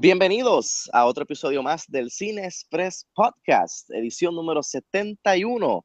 [0.00, 5.84] Bienvenidos a otro episodio más del Cine Express Podcast, edición número 71.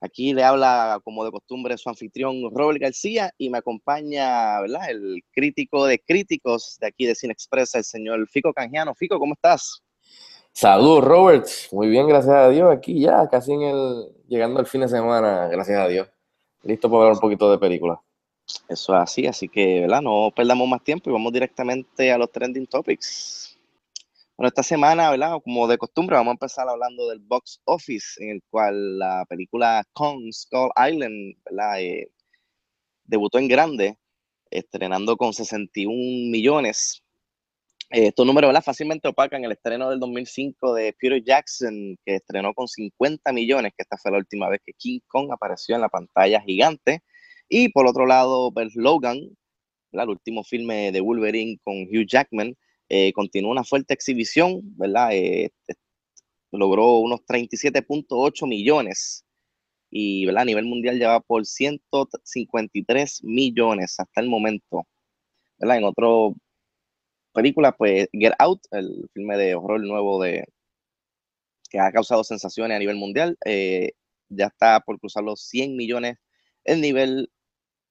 [0.00, 4.88] Aquí le habla, como de costumbre, su anfitrión Robert García y me acompaña ¿verdad?
[4.88, 8.94] el crítico de críticos de aquí de Cine Express, el señor Fico Canjiano.
[8.94, 9.82] Fico, ¿cómo estás?
[10.52, 11.48] Saludos, Robert.
[11.72, 12.70] Muy bien, gracias a Dios.
[12.70, 16.08] Aquí ya, casi en el, llegando al fin de semana, gracias a Dios.
[16.62, 18.00] Listo para hablar un poquito de película.
[18.68, 20.02] Eso es así, así que ¿verdad?
[20.02, 23.58] no perdamos más tiempo y vamos directamente a los trending topics.
[24.36, 25.36] Bueno, esta semana, ¿verdad?
[25.44, 29.84] como de costumbre, vamos a empezar hablando del box office, en el cual la película
[29.92, 31.80] Kong Skull Island ¿verdad?
[31.80, 32.10] Eh,
[33.04, 33.98] debutó en grande,
[34.50, 37.02] estrenando con 61 millones.
[37.90, 38.64] Eh, estos números ¿verdad?
[38.64, 43.82] fácilmente opacan el estreno del 2005 de Peter Jackson, que estrenó con 50 millones, que
[43.82, 47.02] esta fue la última vez que King Kong apareció en la pantalla gigante.
[47.54, 49.18] Y por otro lado, pues, Logan,
[49.92, 52.56] el último filme de Wolverine con Hugh Jackman,
[52.88, 55.10] eh, continuó una fuerte exhibición, ¿verdad?
[55.12, 55.50] Eh,
[56.50, 59.26] logró unos 37.8 millones
[59.90, 60.42] y ¿verdad?
[60.42, 64.86] a nivel mundial ya va por 153 millones hasta el momento.
[65.58, 65.76] ¿verdad?
[65.76, 66.08] En otra
[67.34, 70.46] película, pues Get Out, el filme de horror nuevo de,
[71.68, 73.92] que ha causado sensaciones a nivel mundial, eh,
[74.30, 76.16] ya está por cruzar los 100 millones
[76.64, 77.30] el nivel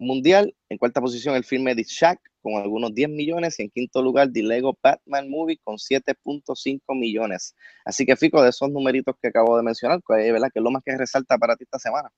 [0.02, 0.54] mundial.
[0.70, 4.30] En cuarta posición el filme The Shack con algunos 10 millones y en quinto lugar
[4.34, 7.56] The Lego Batman Movie con 7.5 millones.
[7.86, 10.50] Así que Fico, de esos numeritos que acabo de mencionar, ¿verdad?
[10.54, 12.10] ¿Qué es lo más que resalta para ti esta semana?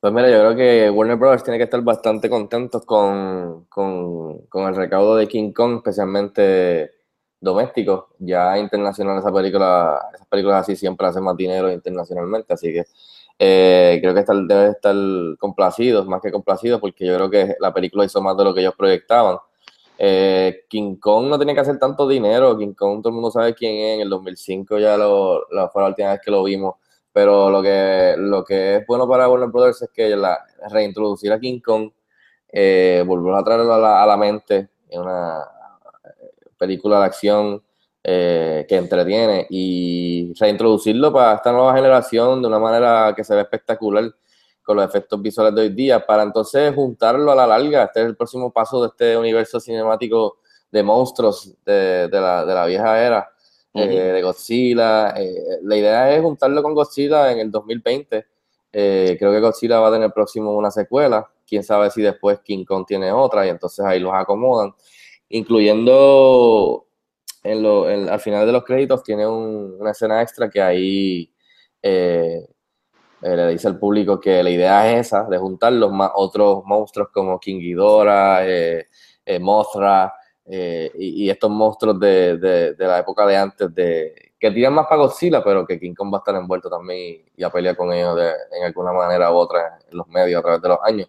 [0.00, 1.42] Pues mira, yo creo que Warner Bros.
[1.42, 6.90] tiene que estar bastante contentos con, con, con el recaudo de King Kong, especialmente
[7.40, 8.14] doméstico.
[8.18, 12.84] Ya internacional esa película, esas películas así siempre hacen más dinero internacionalmente, así que
[13.38, 14.94] eh, creo que estar, debe estar
[15.38, 18.60] complacidos, más que complacidos, porque yo creo que la película hizo más de lo que
[18.60, 19.38] ellos proyectaban.
[19.98, 23.54] Eh, King Kong no tenía que hacer tanto dinero, King Kong todo el mundo sabe
[23.54, 26.74] quién es, en el 2005 ya lo, lo fue la última vez que lo vimos,
[27.12, 30.14] pero lo que, lo que es bueno para Warner Brothers es que
[30.70, 31.90] reintroducir a King Kong,
[32.48, 35.44] eh, volver a traerlo a la, a la mente en una
[36.58, 37.62] película de acción
[38.08, 43.40] eh, que entretiene y reintroducirlo para esta nueva generación de una manera que se ve
[43.40, 44.14] espectacular
[44.62, 47.82] con los efectos visuales de hoy día, para entonces juntarlo a la larga.
[47.82, 50.38] Este es el próximo paso de este universo cinemático
[50.70, 53.28] de monstruos de, de, la, de la, vieja era,
[53.72, 53.90] uh -huh.
[53.90, 55.08] eh, de Godzilla.
[55.16, 58.24] Eh, la idea es juntarlo con Godzilla en el 2020.
[58.72, 61.28] Eh, creo que Godzilla va a tener próximo una secuela.
[61.44, 64.74] Quién sabe si después King Kong tiene otra y entonces ahí los acomodan,
[65.28, 66.85] incluyendo
[67.52, 71.32] en lo, en, al final de los créditos tiene un, una escena extra que ahí
[71.82, 72.44] eh,
[73.22, 76.64] eh, le dice al público que la idea es esa, de juntar los más otros
[76.64, 78.86] monstruos como King Ghidorah, eh,
[79.40, 80.12] Mothra
[80.48, 85.66] y, estos monstruos de, la época de antes, de que tiran más para Godzilla, pero
[85.66, 88.16] que King Kong va a estar envuelto también y, a pelear con ellos
[88.52, 91.08] en alguna manera u otra en los medios a través de los años.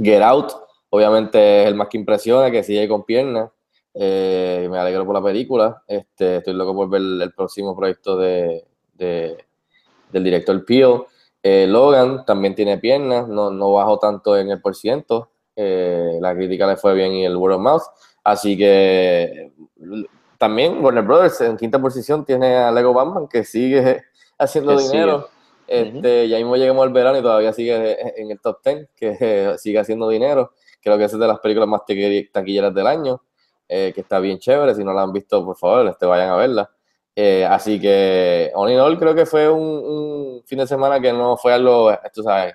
[0.00, 0.52] Get Out,
[0.90, 3.50] obviamente es el más que impresiona, que sigue con piernas.
[3.94, 5.82] Eh, me alegro por la película.
[5.86, 8.64] Este, estoy loco por ver el, próximo proyecto de,
[8.94, 9.44] de
[10.12, 11.02] del director Peel.
[11.42, 15.30] Eh, Logan también tiene piernas, no, no bajó tanto en el por ciento.
[15.56, 17.82] Eh, la crítica le fue bien y el word of mouth.
[18.22, 19.50] Así que
[20.38, 24.02] también Warner Brothers en quinta posición tiene a Lego Batman que sigue
[24.38, 25.20] haciendo que dinero.
[25.20, 25.32] Sigue.
[25.66, 26.28] Este, uh -huh.
[26.28, 30.08] Ya mismo llegamos al verano y todavía sigue en el top 10, que sigue haciendo
[30.08, 30.52] dinero.
[30.80, 33.20] Creo que es de las películas más taquilleras del año
[33.74, 34.74] eh, que está bien chévere.
[34.74, 36.70] Si no la han visto, por favor, este, vayan a verla.
[37.16, 41.10] Eh, así que, all in all, creo que fue un, un, fin de semana que
[41.10, 42.54] no fue algo, tú sabes,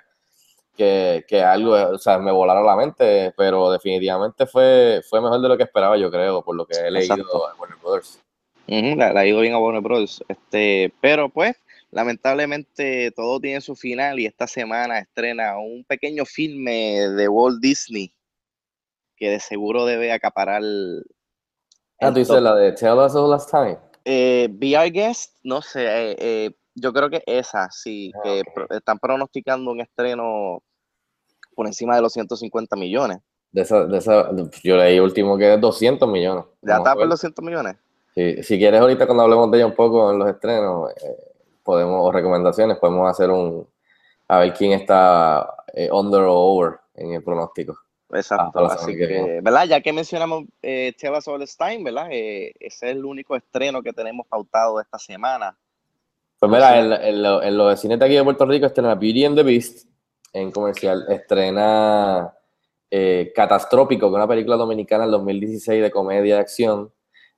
[0.75, 5.50] que, que algo, o sea, me volaron la mente, pero definitivamente fue, fue mejor de
[5.50, 7.48] lo que esperaba, yo creo, por lo que he leído Exacto.
[7.48, 8.20] a Warner Brothers.
[8.68, 10.24] Uh -huh, la, la, ido bien a Warner Brothers.
[10.28, 11.56] Este, pero pues,
[11.90, 18.12] lamentablemente todo tiene su final y esta semana estrena un pequeño filme de Walt Disney
[19.18, 20.62] que de seguro debe acaparar.
[22.00, 23.78] Ah, tú dices la de Tell Us All Last Time.
[24.06, 28.78] Eh, VR Guest, no sé, eh, eh, yo creo que esa, sí, ah, que okay.
[28.78, 30.64] están pronosticando un estreno
[31.56, 33.18] por encima de los 150 millones.
[33.52, 34.30] De esa, de esa,
[34.64, 36.46] yo leí último que es 200 millones.
[36.62, 37.78] ¿Ya está por los 200 millones?
[38.13, 42.00] Sí, si quieres ahorita cuando hablemos de ella un poco en los estrenos, eh, podemos,
[42.02, 43.68] o recomendaciones, podemos hacer un,
[44.28, 47.78] a ver quién está eh, under o over en el pronóstico.
[48.12, 49.39] Exacto, Ah, así que.
[49.42, 49.65] ¿verdad?
[49.65, 52.07] Ya que mencionamos eh, of Stein, ¿verdad?
[52.12, 55.57] Eh, ese es el único estreno que tenemos pautado esta semana.
[56.39, 59.36] Pues mira, en lo- en los cines de aquí de Puerto Rico estrena Beauty and
[59.36, 59.88] the Beast
[60.33, 62.33] en comercial, estrena
[62.92, 66.92] eh, Catastrópico, que es una película dominicana del 2016 de comedia de acción,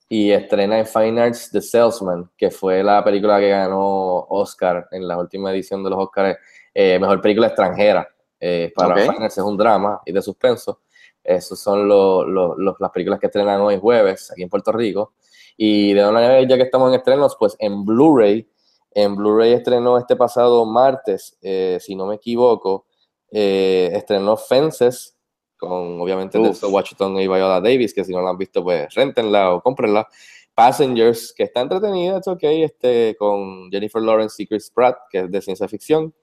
[0.08, 5.08] y estrena en Fine Arts The Salesman, que fue la película que ganó Oscar en
[5.08, 6.38] la última edición de los Oscars,
[6.74, 8.08] eh, mejor película extranjera.
[8.40, 9.02] Eh, para Ok.
[9.02, 10.82] Fine Arts es un drama y de suspenso.
[11.24, 15.14] Esos son los- los- los- las películas que estrenan hoy jueves aquí en Puerto Rico.
[15.58, 18.50] Y de una vez, ya que estamos en estrenos, pues en Blu-ray,
[18.92, 22.86] en Blu-ray estrenó este pasado martes, eh, si no me equivoco,
[23.32, 25.16] eh, estrenó Fences,
[25.58, 26.40] con obviamente.
[26.40, 30.08] Denzel Washington y Viola Davis, que si no la han visto, pues rentenla o cómprenla.
[30.56, 35.32] Passengers, que está entretenida, es ok, este, con Jennifer Lawrence y Chris Pratt, que es
[35.32, 36.14] de ciencia ficción.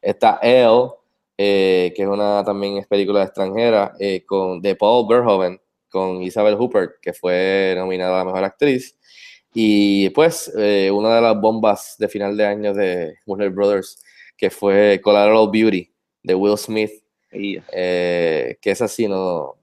[0.00, 0.90] Está Elle,
[1.36, 6.56] eh, que es una también es película extranjera, eh, con, de Paul Verhoeven, con Isabel
[6.58, 8.96] Huppert, que fue nominada a la mejor actriz.
[9.52, 14.02] Y pues eh, una de las bombas de final de año de Warner Brothers,
[14.36, 15.88] que fue Collateral Beauty,
[16.22, 16.90] de Will Smith,
[17.32, 19.56] Y eh, que es así, no,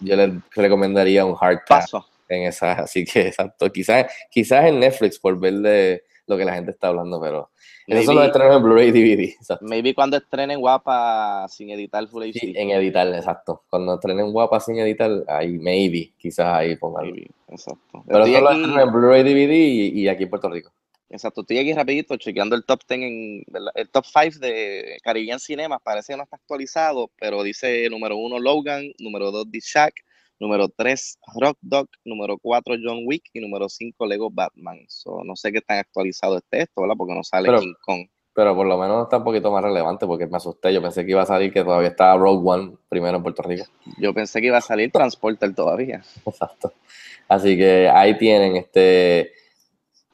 [0.00, 2.06] yo le recomendaría un hard pass paso.
[2.28, 6.54] en esa, así que exacto, quizás, quizás en Netflix por ver de lo que la
[6.54, 7.50] gente está hablando, pero
[7.86, 9.64] esos son los Maybe, estrenos en Blu-ray DVD, exacto.
[9.66, 12.32] maybe cuando estrenen Guapa sin editar Full HD.
[12.40, 13.62] Sí, en editar, exacto.
[13.68, 17.04] Cuando estrenen guapa sin editar, ahí maybe, quizás ahí pongan.
[17.04, 18.02] Maybe, exacto.
[18.06, 20.72] Pero Estoy eso lo aquí- estrenan en Blu-ray DVD y, y aquí en Puerto Rico.
[21.10, 23.44] Exacto, estoy aquí rapidito chequeando el top 10 en
[23.76, 28.40] el top 5 de Caribbean Cinemas, parece que no está actualizado, pero dice número 1
[28.40, 29.94] Logan, número 2 The Shack,
[30.40, 34.78] número 3 Rock Dog, número 4 John Wick y número 5 Lego Batman.
[34.88, 36.96] So, no sé qué tan actualizado esté esto, ¿verdad?
[36.96, 38.06] Porque no sale Pero- King Kong.
[38.36, 40.74] Pero por lo menos está un poquito más relevante porque me asusté.
[40.74, 43.64] Yo pensé que iba a salir que todavía estaba Rogue One primero en Puerto Rico.
[43.96, 46.02] Yo pensé que iba a salir Transporter todavía.
[46.26, 46.72] Exacto.
[47.28, 49.30] Así que ahí tienen este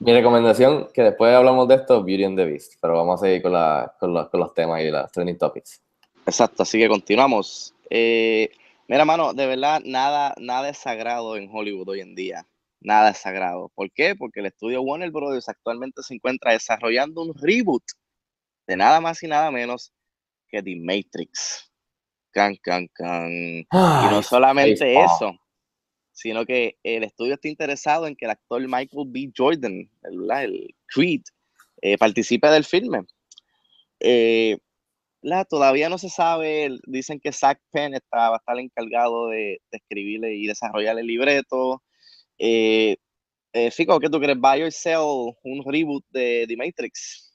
[0.00, 2.74] mi recomendación, que después hablamos de esto, Beauty and the Beast.
[2.80, 5.80] Pero vamos a seguir con, la, con, los, con los temas y las trending topics.
[6.26, 7.74] Exacto, así que continuamos.
[7.88, 8.50] Eh,
[8.90, 12.44] mira, mano, de verdad, nada, nada es sagrado en Hollywood hoy en día.
[12.80, 13.70] Nada es sagrado.
[13.76, 14.16] ¿Por qué?
[14.16, 17.84] Porque el estudio Warner Brothers actualmente se encuentra desarrollando un reboot
[18.66, 19.92] de nada más y nada menos
[20.48, 21.70] que The Matrix.
[22.32, 23.30] Can, can, can.
[23.30, 23.66] Y
[24.10, 25.38] no solamente eso,
[26.10, 29.30] sino que el estudio está interesado en que el actor Michael B.
[29.36, 31.22] Jordan, el, el Creed,
[31.80, 33.04] eh, participe del filme.
[34.00, 34.58] Eh,
[35.22, 39.60] la, todavía no se sabe, dicen que Zach Penn está, va a estar encargado de,
[39.70, 41.82] escribirle y desarrollar el libreto.
[42.38, 42.96] Eh,
[43.52, 44.38] eh, Fico, ¿qué tú crees?
[44.38, 47.32] ¿Buy or sell un reboot de The Matrix?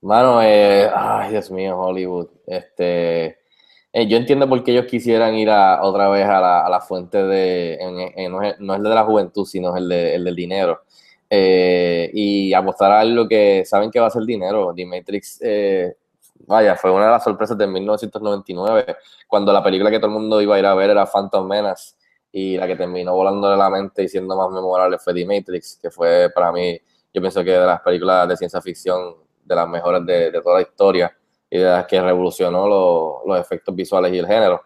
[0.00, 2.28] Mano, eh, ay, Dios mío, Hollywood.
[2.46, 3.38] Este,
[3.92, 6.80] eh, yo entiendo por qué ellos quisieran ir a, otra vez a la, a la
[6.80, 7.78] fuente de,
[8.30, 10.82] no, es, no es el de la juventud, sino el, de, el del dinero.
[11.34, 14.72] Eh, y apostar a algo que saben que va a ser dinero.
[14.74, 15.94] The Matrix, eh,
[16.46, 18.96] vaya, fue una de las sorpresas de 1999,
[19.28, 21.94] cuando la película que todo el mundo iba a ir a ver era Phantom Menace,
[22.32, 25.90] y la que terminó volándole la mente y siendo más memorable fue The Matrix, que
[25.90, 26.78] fue para mí,
[27.12, 30.62] yo pienso que de las películas de ciencia ficción de las mejores de, toda la
[30.62, 31.14] historia
[31.50, 34.62] y de las que revolucionó lo- los efectos visuales y el género.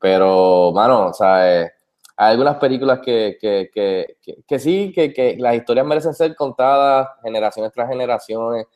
[0.00, 1.72] Pero, mano, o sea, eh,
[2.16, 7.72] hay algunas películas que, que, que, que, sí, que las historias merecen ser contadas generaciones
[7.72, 8.66] tras generaciones,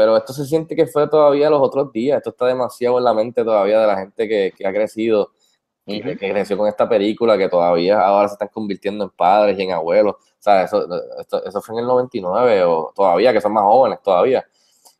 [0.00, 3.12] pero esto se siente que fue todavía los otros días, esto está demasiado en la
[3.12, 5.32] mente todavía de la gente que, que ha crecido,
[5.84, 6.00] Ujú.
[6.18, 9.72] que creció con esta película, que todavía ahora se están convirtiendo en padres y en
[9.72, 10.14] abuelos.
[10.14, 10.86] O sea, eso,
[11.20, 14.42] esto- eso fue en el 99 o todavía, que son más jóvenes todavía.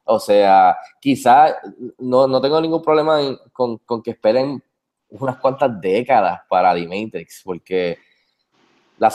[0.05, 1.55] O sea, quizás
[1.99, 4.63] no, no tengo ningún problema en- con, con que esperen
[5.09, 7.97] unas cuantas décadas para The Matrix, porque
[8.99, 9.09] la,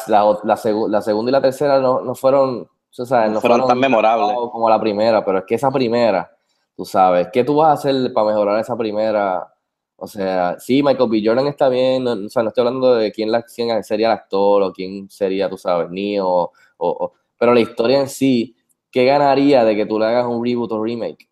[0.44, 2.68] la segu- la segunda y la tercera no, no fueron,
[3.04, 4.36] o sea, No fueron tan memorables.
[4.52, 6.30] como la primera, pero es que esa primera,
[6.76, 9.52] tú sabes, ¿qué tú vas a hacer para mejorar esa primera?
[9.98, 11.22] O sea, sí, Michael B.
[11.24, 14.14] Jordan está bien, no, o sea, no estoy hablando de quién, la, quién sería el
[14.14, 18.56] actor o quién sería, tú sabes, Neo, o, o- pero la historia en sí,
[18.92, 21.30] ¿qué ganaría de que tú le hagas un reboot o remake?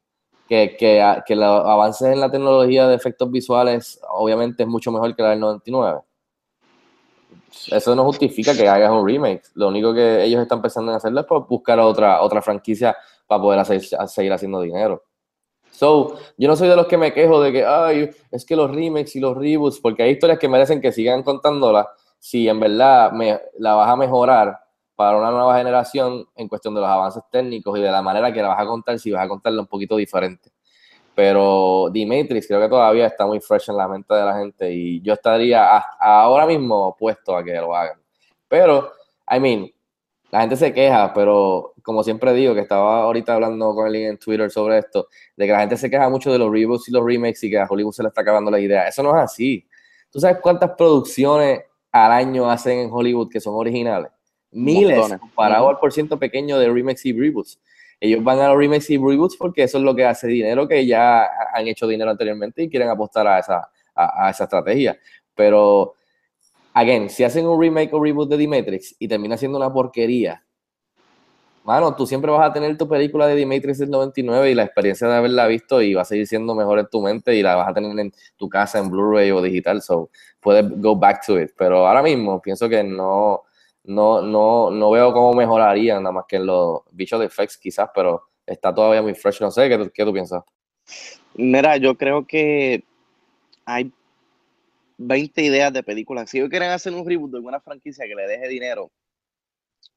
[0.48, 5.16] Que, que, que los avances en la tecnología de efectos visuales obviamente es mucho mejor
[5.16, 6.02] que la del 99.
[7.72, 9.44] Eso no justifica que hagas un remake.
[9.56, 12.96] Lo único que ellos están pensando en hacerlo es buscar otra, otra franquicia
[13.28, 15.04] para poder hacer, seguir haciendo dinero.
[15.72, 18.70] So, yo no soy de los que me quejo de que, ay, es que los
[18.70, 21.88] remakes y los reboots, porque hay historias que merecen que sigan contándolas
[22.20, 23.12] si en verdad
[23.58, 24.60] la vas a mejorar
[24.96, 28.42] para una nueva generación en cuestión de los avances técnicos y de la manera que
[28.42, 30.52] la vas a contar, si vas a contarla un poquito diferente.
[31.16, 35.00] Pero Matrix creo que todavía está muy fresh en la mente de la gente y
[35.02, 37.98] yo estaría a- ahora mismo opuesto a que lo hagan.
[38.48, 38.92] Pero,
[39.32, 39.72] I mean,
[40.32, 44.18] la gente se queja, pero como siempre digo, que estaba ahorita hablando con alguien en
[44.18, 47.06] Twitter sobre esto, de que la gente se queja mucho de los reboots y los
[47.06, 48.88] remakes y que a Hollywood se le está acabando la idea.
[48.88, 49.68] Eso no es así.
[50.10, 54.12] ¿Tú sabes cuántas producciones al año hacen en Hollywood que son originales?
[54.52, 57.60] Miles, comparado al por ciento pequeño de remakes y reboots.
[58.00, 60.86] Ellos van a los remakes y reboots porque eso es lo que hace dinero, que
[60.86, 64.98] ya han hecho dinero anteriormente y quieren apostar a esa, a, a esa estrategia.
[65.36, 65.94] Pero,
[66.74, 70.44] again, si hacen un remake o reboot de The Matrix y termina siendo una porquería,
[71.64, 74.64] mano, tú siempre vas a tener tu película de The Matrix del 99 y la
[74.64, 77.56] experiencia de haberla visto y va a seguir siendo mejor en tu mente y la
[77.56, 80.10] vas a tener en tu casa en Blu-ray o digital, so
[80.40, 81.52] puedes go back to it.
[81.58, 83.44] Pero ahora mismo pienso que no,
[83.84, 88.24] no, no, no veo cómo mejorarían, nada más que en los visual effects quizás, pero
[88.46, 89.42] está todavía muy fresh.
[89.42, 90.44] No sé, ¿qué, tú- qué tú piensas?
[91.36, 92.84] Mira, yo creo que
[93.66, 93.92] hay
[94.98, 96.30] 20 ideas de películas.
[96.30, 98.92] Si ellos quieren hacer un reboot de alguna franquicia que le deje dinero,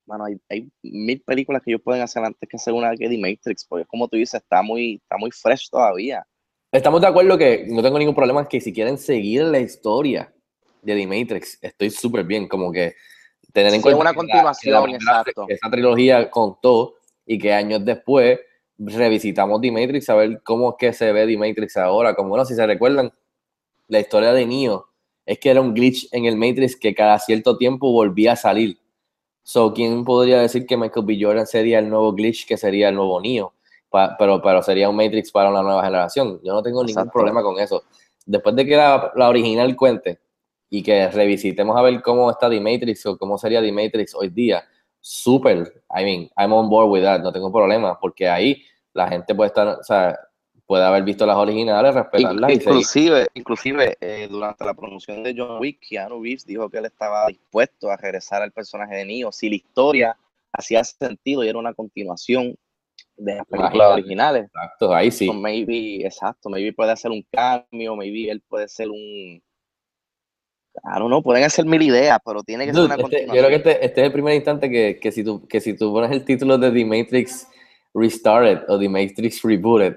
[0.04, 3.18] bueno, hay, hay mil películas que ellos pueden hacer antes que hacer una que The
[3.18, 6.24] Matrix, porque como tú dices, está muy, está muy fresh todavía.
[6.72, 10.32] Estamos de acuerdo que no tengo ningún problema que si quieren seguir la historia
[10.82, 12.94] de The Matrix, estoy súper bien, como que
[13.56, 15.46] tener en Sí, cuenta una que la- continuación, que la primera- exacto.
[15.46, 16.94] que esa trilogía contó
[17.24, 18.38] y que años después
[18.78, 22.44] revisitamos The Matrix a ver cómo es que se ve The Matrix ahora, como bueno,
[22.44, 23.10] si se recuerdan,
[23.88, 24.88] la historia de Neo
[25.24, 28.78] es que era un glitch en el Matrix que cada cierto tiempo volvía a salir.
[29.42, 31.18] So, ¿quién podría decir que Michael B.
[31.20, 33.54] Jordan sería el nuevo glitch que sería el nuevo Neo?
[33.88, 36.40] Pa- pero, pero sería un Matrix para una nueva generación.
[36.44, 37.12] Yo no tengo ningún Exacto.
[37.12, 37.84] problema con eso.
[38.26, 40.18] Después de que la, la original cuente
[40.68, 44.28] y que revisitemos a ver cómo está The Matrix o cómo sería The Matrix hoy
[44.28, 44.64] día,
[45.00, 45.82] súper.
[45.96, 47.20] I mean, I'm on board with that.
[47.20, 50.18] No tengo problema porque ahí la gente puede estar, o sea,
[50.66, 52.68] puede haber visto las originales, respetarlas y seguir.
[52.68, 57.26] Inclusive, inclusive eh, durante la promoción de John Wick, Keanu Reeves dijo que él estaba
[57.28, 60.16] dispuesto a regresar al personaje de Neo si la historia
[60.52, 62.56] hacía sentido y era una continuación
[63.16, 64.44] de las películas originales.
[64.44, 65.26] Exacto, ahí sí.
[65.26, 69.42] So, maybe, exacto, maybe puede hacer un cambio, maybe él puede ser un...
[70.84, 73.08] I don't know, pueden hacer mil ideas, pero tiene que ser Dude, una este- yo
[73.26, 73.46] continuación.
[73.46, 75.92] creo que este, este es el primer instante que, que si tú, que si tú
[75.92, 77.46] pones el título de The Matrix
[77.94, 79.96] Restarted o The Matrix Rebooted,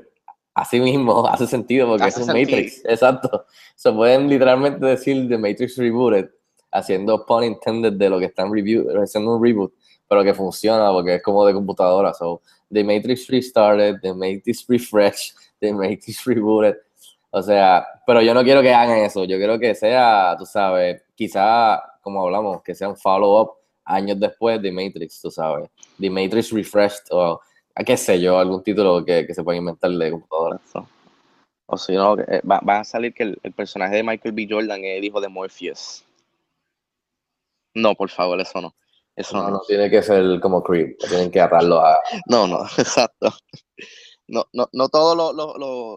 [0.53, 2.57] así mismo hace sentido porque Hace es un sentido.
[2.57, 2.86] Matrix.
[2.86, 3.45] Exacto.
[3.75, 6.29] Se pueden literalmente decir The Matrix Rebooted,
[6.71, 9.74] haciendo pun intended de lo que están review, haciendo un reboot,
[10.07, 12.13] pero que funciona porque es como de computadora.
[12.13, 16.75] So, The Matrix Restarted, The Matrix Refresh, The Matrix Rebooted.
[17.31, 19.24] O sea, pero yo no quiero que hagan eso.
[19.25, 23.51] Yo quiero que sea, tú sabes, quizá, como hablamos, que sea un follow-up
[23.86, 25.69] años después de Matrix, tú sabes.
[26.00, 27.39] The Matrix Refreshed o
[27.86, 30.59] qué sé yo, algún título que, que se pueda inventar de computadora.
[31.65, 34.48] O si no, eh, va, va a salir que el, el personaje de Michael B.
[34.50, 36.03] Jordan es el hijo de Morpheus.
[37.75, 38.74] No, por favor, eso no.
[39.15, 39.50] Eso No, no.
[39.51, 42.00] no tiene que ser como Creed, tienen que atarlo a...
[42.27, 43.31] No, no, exacto.
[44.29, 45.33] No, no, no todas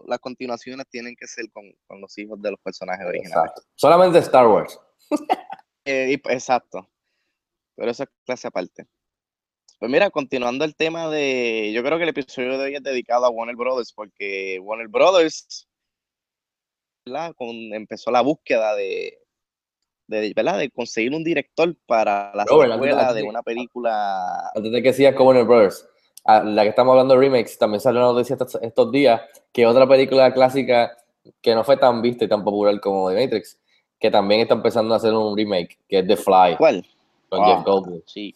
[0.07, 3.51] las continuaciones tienen que ser con, con los hijos de los personajes originales.
[3.51, 3.61] Exacto.
[3.75, 4.79] Solamente Star Wars.
[5.85, 6.89] Eh, y- exacto.
[7.75, 8.87] Pero eso es clase aparte.
[9.79, 11.73] Pues mira, continuando el tema de.
[11.75, 15.67] Yo creo que el episodio de hoy es dedicado a Warner Brothers, porque Warner Brothers
[17.05, 17.33] ¿verdad?
[17.35, 19.19] Con, empezó la búsqueda de,
[20.07, 20.57] de, ¿verdad?
[20.57, 24.51] de conseguir un director para la Robert, secuela antes de- una película.
[24.55, 25.85] Antes de que sigas con Warner Brothers,
[26.25, 29.65] a la que estamos hablando de remakes, también salió una noticia estos, estos días que
[29.65, 30.95] otra película clásica
[31.41, 33.59] que no fue tan vista y tan popular como The Matrix,
[33.99, 36.85] que también está empezando a hacer un remake, que es The Fly, ¿Cuál?
[37.29, 38.01] con Ah, Jeff Goldblum.
[38.05, 38.33] Sí.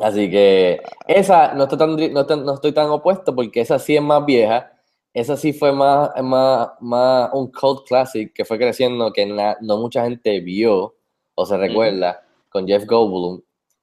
[0.00, 4.24] Así que esa no, está tan, no, estoy tan opuesto porque esa sí es más
[4.24, 4.72] vieja.
[5.12, 9.78] Esa sí fue más, más, más un cult classic que fue creciendo que na- no
[9.78, 10.94] mucha gente vio
[11.34, 13.40] o se recuerda con Jeff Goldblum.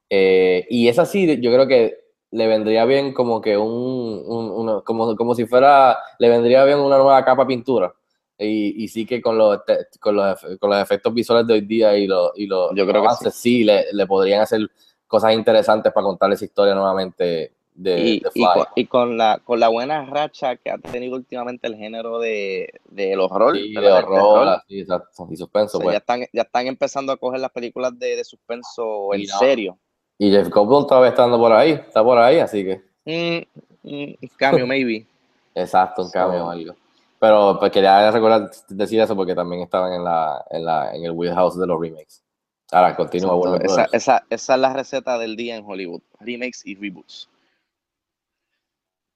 [0.08, 1.98] Eh, y esa sí, yo creo que
[2.30, 6.96] le vendría bien como que un, un- como, como si fuera, le vendría bien una
[6.98, 7.94] nueva capa de pintura.
[8.40, 9.58] Y, y sí que con los,
[10.00, 13.02] con los, con los efectos visuales de hoy día y los, y los, Yo creo
[13.02, 14.60] que sí, le, le podrían hacer
[15.06, 18.46] cosas interesantes para contar esa historia nuevamente de, Y, de y Fly.
[18.52, 22.68] con, y con la, con la buena racha que ha tenido últimamente el género de,
[22.84, 23.80] del horror, Sí, de.
[23.80, 25.92] Del horror, exacto, y O suspenso, sea, pues.
[25.92, 29.26] ya, están, ya están empezando a coger las películas de, de suspenso en no.
[29.26, 29.78] serio.
[30.18, 33.42] Y Jeff Goldblum todavía está andando por ahí, está por ahí, así que, Mm,
[33.84, 35.06] mm, un cambio, maybe.
[35.54, 36.74] exacto, un cambio o algo.
[37.18, 41.12] Pero pues quería recordar, decir eso porque también estaban en la, en la, en el
[41.12, 42.22] wheelhouse de los remakes.
[42.70, 43.94] Ahora continúa Warner esa, Brothers.
[43.94, 46.02] esa, esa es la receta del día en Hollywood.
[46.20, 47.28] Remakes y reboots.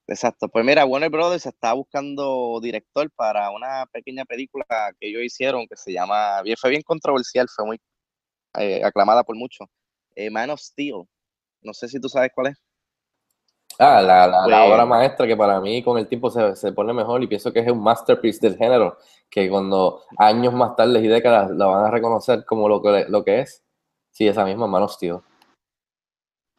[0.08, 0.48] Exacto.
[0.48, 4.64] Pues mira, Warner Brothers está buscando director para una pequeña película
[4.98, 7.80] que ellos hicieron que se llama, fue bien controversial, fue muy
[8.58, 9.68] eh, aclamada por muchos.
[10.16, 11.02] Eh, Man of Steel.
[11.62, 12.62] No sé si tú sabes cuál es.
[13.78, 16.72] Ah, la, la- la Pues- obra maestra que para mí con el tiempo se, se
[16.72, 18.98] pone mejor y pienso que es un masterpiece del género,
[19.30, 23.24] que cuando años más tarde y décadas la van a reconocer como lo que, lo
[23.24, 23.62] que es.
[24.10, 25.18] Sí, esa misma Man of Steel.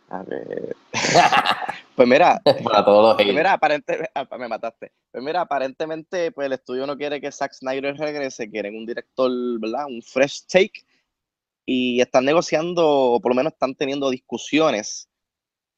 [0.10, 0.76] A ver.
[1.96, 4.92] Pues mira, Para todos los Pues mira, aparentemente, me mataste.
[5.12, 9.30] Pues mira, aparentemente, pues el estudio no quiere que Zack Snyder regrese, quieren un director,
[9.60, 9.86] ¿verdad?
[9.86, 10.82] Un fresh take.
[11.66, 15.10] Y están negociando, o por lo menos están teniendo discusiones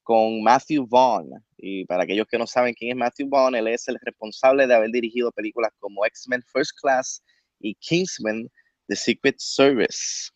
[0.04, 1.32] con Matthew Vaughn.
[1.58, 4.76] Y para aquellos que no saben quién es Matthew Vaughn, él es el responsable de
[4.76, 7.24] haber dirigido películas como X-Men First Class
[7.60, 8.50] y Kingsman
[8.88, 10.30] The Secret Service.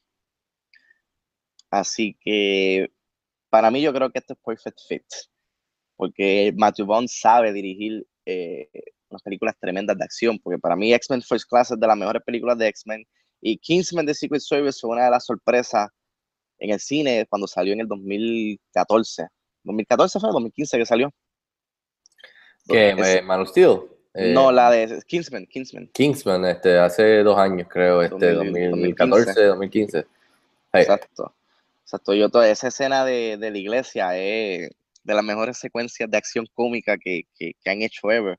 [1.72, 2.90] Así que
[3.50, 5.06] para mí yo creo que esto es perfect fit
[6.00, 8.70] porque Matthew Vaughn sabe dirigir eh,
[9.10, 12.24] unas películas tremendas de acción, porque para mí X-Men First Class es de las mejores
[12.26, 13.06] películas de X-Men,
[13.42, 15.90] y Kingsman The Secret Service fue una de las sorpresas
[16.60, 19.28] en el cine cuando salió en el 2014.
[19.64, 21.12] 2014 fue, 2015 que salió.
[22.68, 23.80] Ese- eh, Man of Steel.
[24.14, 25.88] eh, no, la de Kingsman, Kingsman.
[25.94, 29.98] Kingsman, este, hace dos años creo, este, 2000, 2014, 2015.
[30.74, 31.34] Hey, Exacto.
[31.84, 32.14] Exacto.
[32.14, 34.70] Yo toda esa escena de, de la iglesia es
[35.04, 38.38] de las mejores secuencias de acción cómica que, que, que han hecho ever.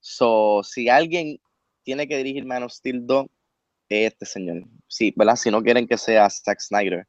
[0.00, 1.40] So, si alguien
[1.82, 3.30] tiene que dirigir Man of Steel 2, es
[3.92, 4.64] este señor.
[4.88, 5.36] Sí, ¿verdad?
[5.36, 7.06] Si no quieren que sea Zack Snyder.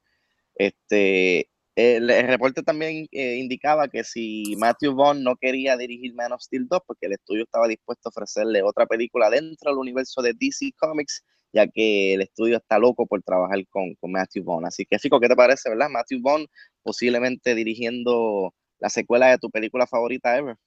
[0.55, 6.41] Este, el, reporte también eh, indicaba que si Matthew Vaughn no quería dirigir Man of
[6.41, 10.33] Steel 2, porque el estudio estaba dispuesto a ofrecerle otra película dentro del universo de
[10.33, 14.65] DC Comics, ya que el estudio está loco por trabajar con, con Matthew Vaughn.
[14.65, 15.89] Así que, Fico, ¿qué te parece, verdad?
[15.89, 16.47] Matthew Vaughn
[16.83, 20.57] posiblemente dirigiendo la secuela de tu película favorita ever.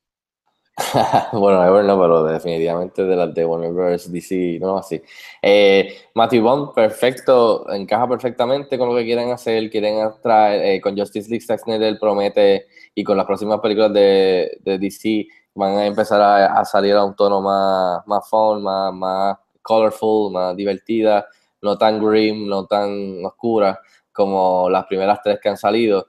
[1.32, 4.12] bueno, Ever no, pero definitivamente de las de Warner Bros.
[4.12, 5.00] DC, no así.
[5.40, 10.96] Eh, Matthew Bond, perfecto, encaja perfectamente con lo que quieren hacer, quieren traer, eh, con
[10.96, 15.86] Justice League, Zack Snyder promete, y con las próximas películas de, de DC van a
[15.86, 21.26] empezar a, salir a un tono más, más fun, más, más colorful, más divertida,
[21.62, 23.80] no tan grim, no tan oscura
[24.12, 26.08] como las primeras tres que han salido.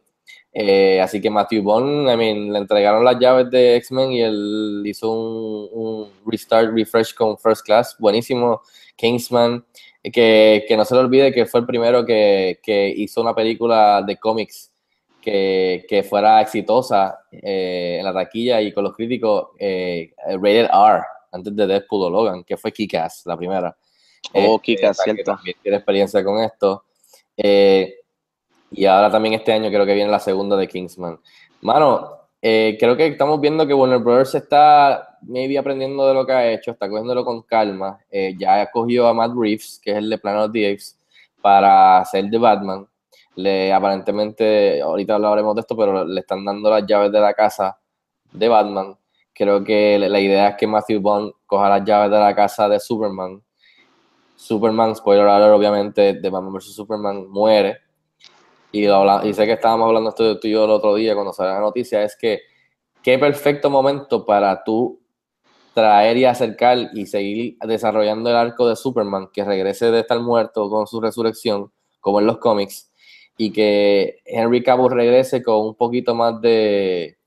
[0.59, 4.81] Eh, así que Matthew Bond, I mean, le entregaron las llaves de X-Men y él
[4.85, 8.61] hizo un, un restart, refresh con First Class, buenísimo.
[8.95, 9.63] Kingsman,
[10.01, 13.35] eh, que, que no se le olvide que fue el primero que, que hizo una
[13.35, 14.71] película de cómics
[15.21, 21.03] que, que fuera exitosa eh, en la taquilla y con los críticos, eh, rated R,
[21.33, 23.77] antes de Deadpool o Logan, que fue Kick-Ass, la primera.
[24.33, 25.37] Oh, que cierto.
[25.61, 26.85] tiene experiencia con esto.
[27.37, 27.93] Eh,
[28.71, 31.19] y ahora también este año creo que viene la segunda de Kingsman.
[31.61, 34.35] Mano, eh, creo que estamos viendo que Warner Bros.
[34.35, 37.99] está maybe aprendiendo de lo que ha hecho, está cogiéndolo con calma.
[38.09, 40.77] Eh, ya cogió a Matt Reeves, que es el de Planet of the
[41.41, 42.87] para hacer de Batman.
[43.35, 47.77] Le, aparentemente, ahorita hablaremos de esto, pero le están dando las llaves de la casa
[48.31, 48.97] de Batman.
[49.33, 52.79] Creo que la idea es que Matthew Bond coja las llaves de la casa de
[52.79, 53.41] Superman.
[54.35, 56.75] Superman, spoiler alert, obviamente, de Batman vs.
[56.75, 57.77] Superman, muere.
[58.71, 61.13] Y, lo habla- y sé que estábamos hablando esto tú y yo el otro día
[61.13, 62.41] cuando salió la noticia, es que
[63.01, 64.99] qué perfecto momento para tú
[65.73, 70.69] traer y acercar y seguir desarrollando el arco de Superman, que regrese de estar muerto
[70.69, 72.91] con su resurrección, como en los cómics,
[73.37, 77.17] y que Henry Cavill regrese con un poquito más de,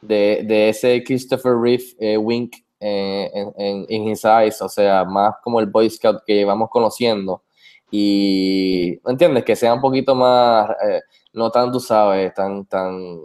[0.00, 5.04] de, de ese Christopher Reeve eh, wink eh, en, en, in his eyes, o sea,
[5.04, 7.42] más como el Boy Scout que llevamos conociendo.
[7.90, 9.44] Y, ¿me entiendes?
[9.44, 13.20] Que sea un poquito más, eh, no tan, tú sabes, tan, tan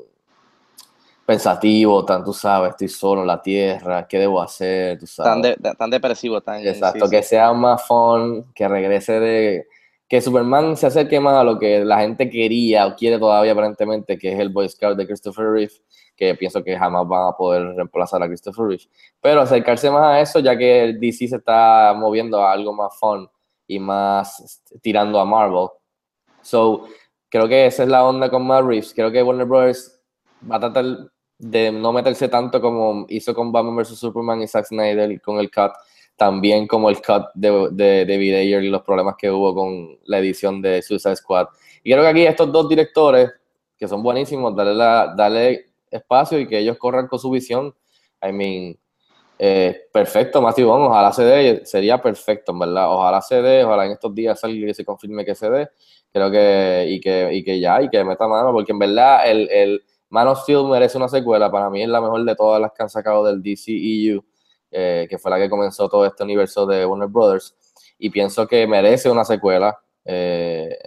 [1.25, 4.99] pensativo, tan, tú sabes, estoy solo en la tierra, ¿qué debo hacer?
[4.99, 5.31] Tú sabes.
[5.31, 6.65] Tan, de- tan depresivo, tan...
[6.65, 7.29] Exacto, sí, que sí.
[7.29, 9.67] sea más fun, que regrese de.
[10.07, 14.17] Que Superman se acerque más a lo que la gente quería o quiere todavía aparentemente,
[14.17, 15.71] que es el Boy Scout de Christopher Reeve,
[16.17, 18.83] que pienso que jamás van a poder reemplazar a Christopher Reeve.
[19.21, 22.93] Pero acercarse más a eso, ya que el DC se está moviendo a algo más
[22.99, 23.29] fun
[23.71, 25.69] y más tirando a Marvel.
[26.41, 26.87] So,
[27.29, 28.65] creo que esa es la onda con Matt.
[28.93, 29.97] Creo que Warner Bros.
[30.49, 30.85] va a tratar
[31.37, 33.97] de no meterse tanto como hizo con Batman vs.
[33.97, 35.71] Superman y Zack Snyder con el cut,
[36.17, 40.19] también como el cut de, de David Ayer y los problemas que hubo con la
[40.19, 41.47] edición de Suicide Squad.
[41.81, 43.31] Y creo que aquí estos dos directores,
[43.77, 47.73] que son buenísimos, darle, la, darle espacio y que ellos corran con su visión.
[48.21, 48.77] I mean,
[49.43, 52.93] Eh, perfecto, Matthew Vaughn, ojalá se dé, sería perfecto, en verdad.
[52.93, 55.69] Ojalá se dé, ojalá en estos días salga y se confirme que se dé.
[56.13, 59.49] Creo que, y que, y que ya, y que meta mano, porque en verdad el,
[59.49, 61.49] el Man of Steel merece una secuela.
[61.49, 64.23] Para mí es la mejor de todas las que han sacado del DCEU,
[64.69, 67.55] eh, que fue la que comenzó todo este universo de Warner Brothers.
[67.97, 69.75] Y pienso que merece una secuela.
[70.05, 70.77] Eh,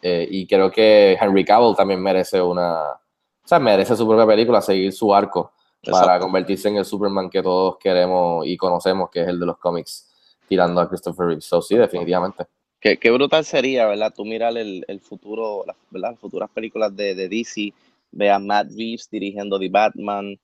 [0.00, 2.92] y creo que Henry Cavill también merece una.
[2.92, 5.55] O sea, merece su propia película, seguir su arco
[5.90, 9.58] para convertirse en el Superman que todos queremos y conocemos, que es el de los
[9.58, 10.08] cómics,
[10.48, 11.40] tirando a Christopher Reeve.
[11.40, 12.44] So, sí, definitivamente.
[12.80, 14.12] Qué, qué brutal sería, ¿verdad?
[14.14, 16.10] Tú mirar el, el futuro, las, ¿verdad?
[16.12, 17.72] Las futuras películas de, de DC,
[18.12, 20.38] ve a Matt Reeves dirigiendo The Batman,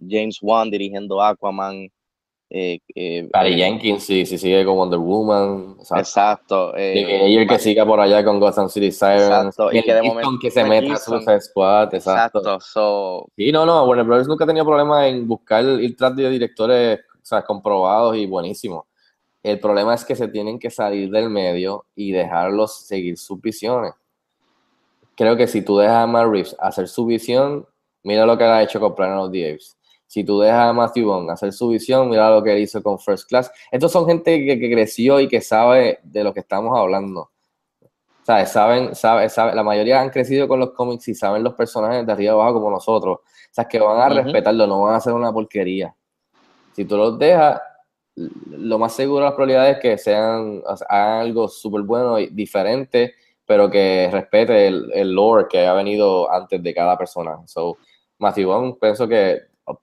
[0.00, 1.90] James Wan dirigiendo Aquaman,
[2.50, 5.76] eh, eh, Patty eh, Jenkins, sí, sí, sigue con Wonder Woman.
[5.78, 6.00] Exacto.
[6.00, 6.76] Exacto.
[6.76, 9.22] eh, Ayer que siga por allá con Gotham City Sirens.
[9.22, 10.96] Exacto, y Mel que de momento- que se meta a.
[10.96, 11.94] Suicide Squad.
[11.94, 12.38] Exacto.
[12.38, 12.60] Exacto.
[12.60, 16.28] So, Sí, no, no, Warner Brothers nunca ha tenido problema en buscar ir tras de
[16.30, 18.84] directores o sea, comprobados y buenísimos.
[19.42, 23.92] El problema es que se tienen que salir del medio y dejarlos seguir sus visiones.
[25.14, 27.66] Creo que si tú dejas a Matt Reeves hacer su visión,
[28.02, 29.76] mira lo que ha hecho con Planet of the Apes.
[30.08, 32.98] Si tú dejas a Matthew Vaughn hacer su visión, mira lo que él hizo con
[32.98, 33.52] First Class.
[33.70, 37.30] Estos son gente que, que creció y que sabe de lo que estamos hablando.
[38.22, 38.50] ¿Sabes?
[38.50, 42.12] Saben, sabe, sabe, la mayoría han crecido con los cómics y saben los personajes de
[42.12, 43.18] arriba abajo como nosotros.
[43.18, 45.94] O sea, que van a respetarlo, no van a hacer una porquería.
[46.72, 47.60] Si tú los dejas,
[48.14, 52.28] lo más seguro las probabilidades es que sean, o sea, hagan algo súper bueno y
[52.28, 57.38] diferente, pero que respete el, el lore que ha venido antes de cada persona.
[57.46, 57.76] So,
[58.18, 59.40] Matthew Vaughn, pienso que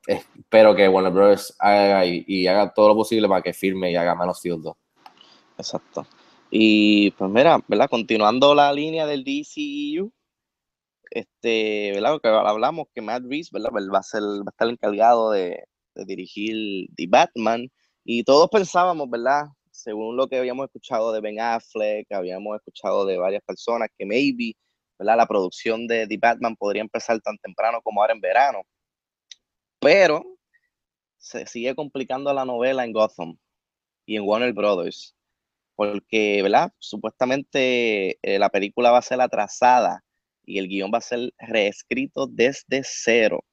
[0.08, 1.56] espero que Warner Bros.
[1.60, 4.76] haga y, haga todo lo posible para que firme y haga Man of Steel 2.
[5.58, 6.06] Exacto.
[6.50, 7.90] Y pues mira, ¿verdad?
[7.90, 10.12] Continuando la línea del DCEU,
[11.12, 12.12] este, ¿verdad?
[12.12, 13.70] Lo que hablamos que Matt Reeves, ¿verdad?
[13.72, 15.64] Va a ser, va a estar encargado de,
[15.96, 17.70] de dirigir The Batman.
[18.04, 19.46] Y todos pensábamos, ¿verdad?
[19.72, 24.54] Según lo que habíamos escuchado de Ben Affleck, habíamos escuchado de varias personas, que maybe,
[25.00, 25.18] ¿verdad?
[25.18, 28.62] La producción de The Batman podría empezar tan temprano como ahora en verano.
[29.86, 30.26] Pero
[31.20, 33.38] se sigue complicando la novela en Gotham
[34.08, 35.16] y en Warner Brothers
[35.76, 36.72] porque, ¿verdad?
[36.80, 40.04] Supuestamente eh, la película va a ser atrasada
[40.44, 43.46] y el guion va a ser reescrito desde cero.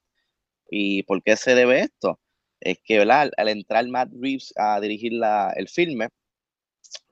[0.70, 2.18] ¿Y por qué se debe esto?
[2.60, 3.22] Es que, ¿verdad?
[3.22, 6.08] Al, al entrar Matt Reeves a dirigir la, el filme,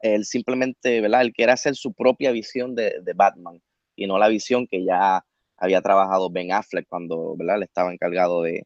[0.00, 1.20] él simplemente, ¿verdad?
[1.20, 3.61] Él quiere hacer su propia visión de, de Batman
[3.96, 5.22] y no la visión que ya
[5.59, 7.56] había trabajado Ben Affleck cuando, ¿verdad?
[7.56, 8.64] Él estaba encargado de,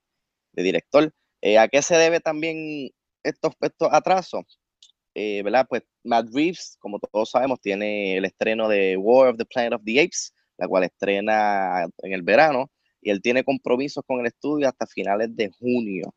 [0.54, 1.12] de director.
[1.42, 2.90] Eh, ¿A qué se debe también
[3.22, 4.58] estos, estos atrasos?
[5.14, 5.66] Eh, ¿verdad?
[5.68, 9.82] Pues Matt Reeves, como todos sabemos, tiene el estreno de War of the Planet of
[9.84, 14.68] the Apes, la cual estrena en el verano, y él tiene compromisos con el estudio
[14.68, 16.14] hasta finales de junio.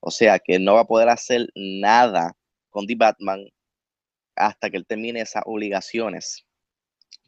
[0.00, 2.32] O sea que no va a poder hacer nada
[2.70, 3.44] con The Batman
[4.36, 6.46] hasta que él termine esas obligaciones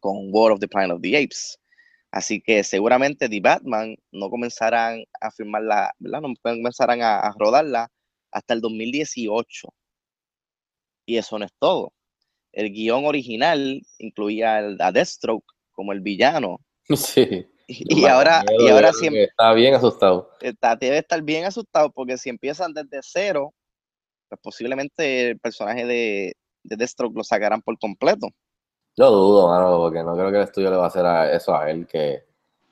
[0.00, 1.58] con War of the Planet of the Apes.
[2.12, 6.20] Así que seguramente The Batman no comenzarán a filmarla, ¿verdad?
[6.20, 7.88] No comenzarán a, a rodarla
[8.30, 9.68] hasta el 2018.
[11.06, 11.92] Y eso no es todo.
[12.52, 16.58] El guion original incluía a Deathstroke como el villano.
[16.96, 17.46] Sí.
[17.68, 20.30] Y, ahora, y ahora si que Está bien asustado.
[20.40, 23.54] está, debe estar bien asustado porque si empiezan desde cero,
[24.28, 28.28] pues posiblemente el personaje de, de Deathstroke lo sacarán por completo.
[28.96, 31.56] Yo dudo, mano, porque no creo que el estudio le va a hacer a eso
[31.56, 32.24] a él, que,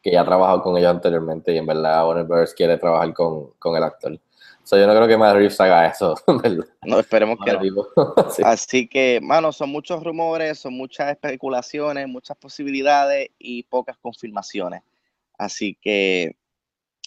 [0.02, 2.52] que ya ha trabajado con ellos anteriormente y en verdad Warner Bros.
[2.54, 4.18] quiere trabajar con, con el actor.
[4.62, 6.14] So, yo no creo que Matt Reeves haga eso.
[6.84, 7.86] No, esperemos que no.
[8.30, 8.42] Sí.
[8.44, 14.82] Así que, mano, son muchos rumores, son muchas especulaciones, muchas posibilidades y pocas confirmaciones.
[15.38, 16.36] Así que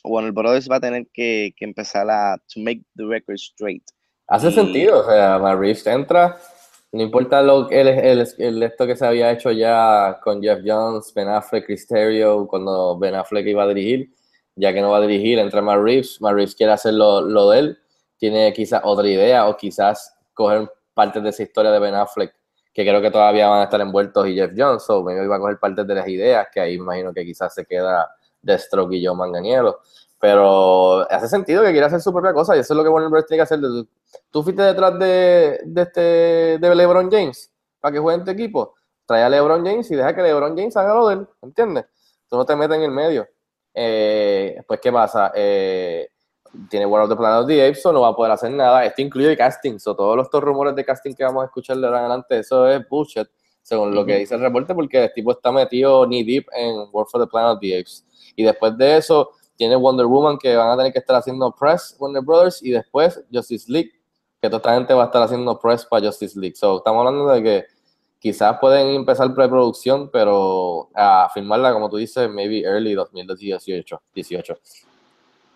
[0.03, 3.83] Warner Brothers va a tener que, que empezar a to make the record straight.
[4.27, 6.37] Hace Y- sentido, o sea, Matt Reeves entra,
[6.93, 11.13] no importa lo, el, el, el- esto que se había hecho ya con Jeff Jones,
[11.13, 14.13] Ben Affleck, Chris Terrio, cuando Ben Affleck iba a dirigir,
[14.55, 17.59] ya que no va a dirigir, entra Matt Reeves, Matt Reeves quiere hacer lo, de
[17.59, 17.79] él,
[18.17, 22.33] tiene quizás otra idea o quizás coger partes de esa historia de Ben Affleck,
[22.73, 25.39] que creo que todavía van a estar envueltos y Jeff Jones, o me iba a
[25.39, 28.07] coger partes de las ideas, que ahí imagino que quizás se queda
[28.41, 29.79] Deathstroke y Joe Manganiello,
[30.23, 33.11] pero hace sentido que quiera hacer su propia cosa y eso es lo que Warner
[33.11, 33.25] Bros.
[33.25, 33.59] tiene que hacer.
[34.31, 35.99] Tú fuiste detrás de, de, este,
[36.59, 38.73] de LeBron James para que juegue en tu equipo.
[39.05, 41.87] Trae a LeBron James y deja que LeBron James haga lo de él, ¿entiendes?
[42.29, 43.27] Tú no te metes en el medio.
[43.73, 45.33] Eh, pues, ¿qué pasa?
[45.35, 46.07] Eh,
[46.69, 48.85] tiene World of the Planet of the Apes, no va a poder hacer nada.
[48.85, 51.85] Esto incluye casting, so todos los estos rumores de casting que vamos a escuchar de
[51.85, 53.27] ahora en adelante, eso es bullshit,
[53.61, 57.09] según lo que dice el reporte, porque el tipo está metido knee deep en World
[57.11, 58.05] for the Planet of the Apes.
[58.37, 59.31] Y después de eso,
[59.63, 63.23] tiene Wonder Woman que van a tener que estar haciendo press Warner Brothers y después
[63.31, 63.91] Justice League.
[64.41, 66.57] que toda esta gente va a estar haciendo press para Justice League.
[66.57, 67.65] So, estamos hablando de que
[68.19, 74.01] quizás pueden empezar preproducción, pero a firmarla, como tú dices, maybe early 2018.
[74.13, 74.57] 18.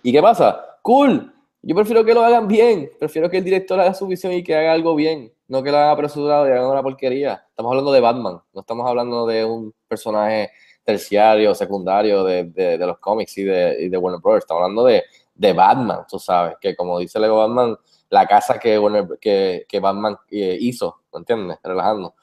[0.04, 0.78] ¿Y qué pasa?
[0.82, 1.34] Cool.
[1.62, 2.90] Yo prefiero que lo hagan bien.
[2.98, 5.34] Prefiero que el director haga su visión y que haga algo bien.
[5.50, 7.44] No que lo haga apresurado y haga una porquería.
[7.50, 8.42] Estamos hablando de Batman.
[8.54, 10.52] No estamos hablando de un personaje
[10.88, 14.46] terciario, secundario de, de, de los cómics y de, y de Warner Brothers.
[14.46, 15.04] Estamos hablando de,
[15.36, 16.56] de Batman, tú sabes.
[16.62, 17.78] Que como dice Lego Batman,
[18.10, 21.02] la casa que, Warner, que, que Batman eh, hizo.
[21.12, 21.58] ¿Me entiendes?
[21.62, 22.14] Relajando.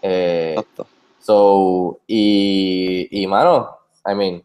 [0.00, 0.86] Eh, Exacto.
[1.18, 4.44] So, y, y mano, I mean,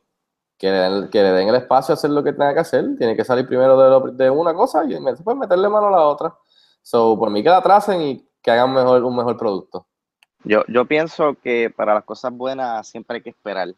[0.57, 2.83] que le, den, que le den el espacio a hacer lo que tenga que hacer.
[2.97, 6.07] Tiene que salir primero de, lo- de una cosa y después meterle mano a la
[6.07, 6.35] otra.
[6.81, 9.85] So, por mí que la tracen y que hagan mejor, un mejor producto.
[10.47, 13.75] Yo, yo pienso que para las cosas buenas siempre hay que esperar.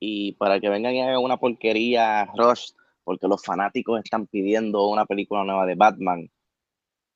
[0.00, 2.70] Y para que vengan una porquería rush,
[3.04, 6.30] porque los fanáticos están pidiendo una película nueva de Batman,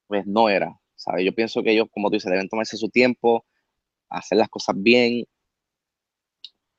[0.09, 0.79] pues no era.
[1.03, 1.25] ¿sabes?
[1.25, 3.45] Yo pienso que ellos, como tú dices, deben tomarse su tiempo,
[4.09, 5.25] hacer las cosas bien,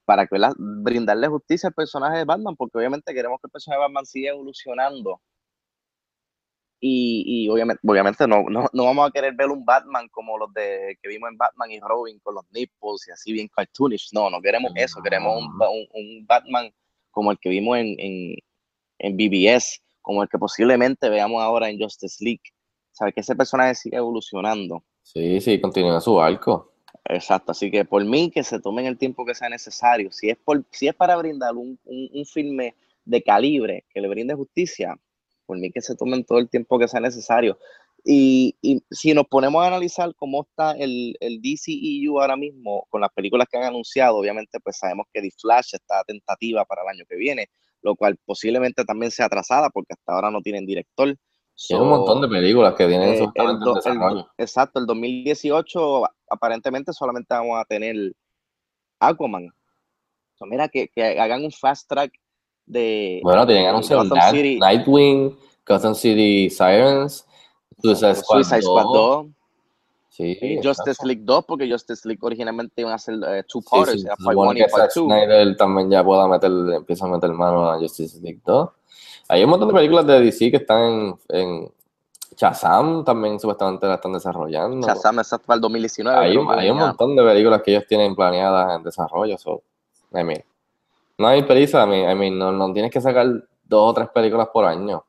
[0.05, 3.85] para que, brindarle justicia al personaje de Batman, porque obviamente queremos que el personaje de
[3.85, 5.21] Batman siga evolucionando.
[6.85, 10.51] Y, y obviamente, obviamente no, no, no vamos a querer ver un Batman como los
[10.53, 14.09] de que vimos en Batman y Robin con los nipples y así bien cartoonish.
[14.11, 15.01] No, no queremos eso.
[15.01, 16.69] Queremos un, un- un Batman
[17.09, 18.35] como el que vimos en, en,
[18.99, 22.41] en BBS, como el que posiblemente veamos ahora en Justice League.
[22.91, 23.13] ¿Sabes?
[23.13, 24.83] Que ese personaje siga evolucionando.
[25.03, 26.73] Sí, sí, continúa su arco.
[27.05, 30.11] Exacto, así que por mí que se tomen el tiempo que sea necesario.
[30.11, 34.09] Si es, por, si es para brindar un, un, un filme de calibre que le
[34.09, 34.97] brinde justicia,
[35.45, 37.57] por mí que se tomen todo el tiempo que sea necesario.
[38.05, 42.99] Y, y si nos ponemos a analizar cómo está el, el DCEU ahora mismo con
[43.01, 46.89] las películas que han anunciado, obviamente pues sabemos que The Flash está tentativa para el
[46.89, 47.47] año que viene,
[47.81, 51.15] lo cual posiblemente también sea atrasada porque hasta ahora no tienen director.
[51.67, 54.85] Tiene un montón de películas que tienen Eh, sus el do- en el exacto, el
[54.85, 58.13] 2018 aparentemente solamente vamos a tener
[58.99, 59.49] Aquaman.
[60.35, 62.11] So, mira, que, que hagan un fast track
[62.65, 67.25] de Bueno, tienen anunciado Nightwing, Gotham City Sirens,
[67.81, 68.93] Suicide Squad, Squad 2.
[68.93, 69.25] 2,
[70.13, 70.63] Sí, y.
[70.63, 74.05] Justice League 2, porque Justice League originalmente iban a ser eh, two Sí, parters, sí,
[74.05, 75.05] era se part supone 1 y que part Zack 2.
[75.05, 78.69] Snyder también ya pueda meter, empieza a meter mano a Justice League 2.
[79.29, 81.71] Hay un montón de películas de DC que están en, en
[82.37, 84.85] Shazam también supuestamente la están desarrollando.
[84.85, 86.19] Shazam exacto para el 2019.
[86.19, 89.35] hay, hay un montón de películas que ellos tienen planeadas en desarrollo.
[89.39, 89.63] So,
[90.13, 90.43] I mean,
[91.17, 93.27] no hay prisa, I mean, I mean, no, no tienes que sacar
[93.63, 95.05] dos o tres películas por año.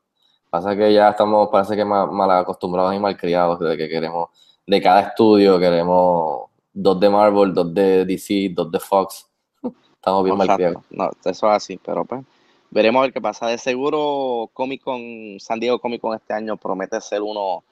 [0.49, 4.29] Pasa que ya estamos, parece que mal, mal acostumbrados y malcriados de que queremos,
[4.65, 9.27] de cada estudio queremos dos de Marvel, dos de DC, dos de Fox.
[9.95, 10.51] Estamos bien Exacto.
[10.51, 10.83] malcriados.
[10.91, 12.23] No, eso es así, pero pues
[12.69, 13.47] veremos a ver qué pasa.
[13.47, 17.63] De seguro Comic Con, San Diego Comic Con este año promete ser uno,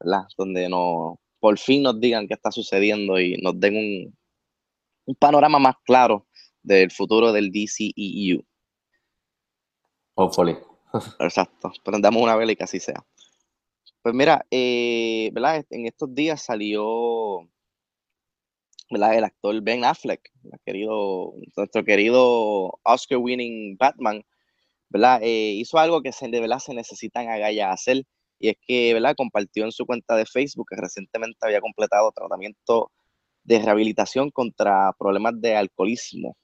[0.00, 0.26] ¿verdad?
[0.36, 4.18] Donde no, por fin nos digan qué está sucediendo y nos den un,
[5.06, 6.26] un panorama más claro
[6.62, 8.44] del futuro del DCEU.
[10.14, 10.56] Hopefully.
[11.20, 13.04] Exacto, prendamos una vela y que así sea.
[14.02, 15.64] Pues mira, eh, ¿verdad?
[15.70, 17.48] En estos días salió,
[18.90, 19.14] ¿verdad?
[19.16, 20.20] El actor Ben Affleck,
[20.64, 24.22] querido, nuestro querido Oscar-winning Batman,
[24.88, 25.20] ¿verdad?
[25.22, 28.04] Eh, hizo algo que se, de verdad se necesitan agallas hacer,
[28.38, 29.14] y es que, ¿verdad?
[29.16, 32.90] Compartió en su cuenta de Facebook que recientemente había completado tratamiento
[33.44, 36.36] de rehabilitación contra problemas de alcoholismo,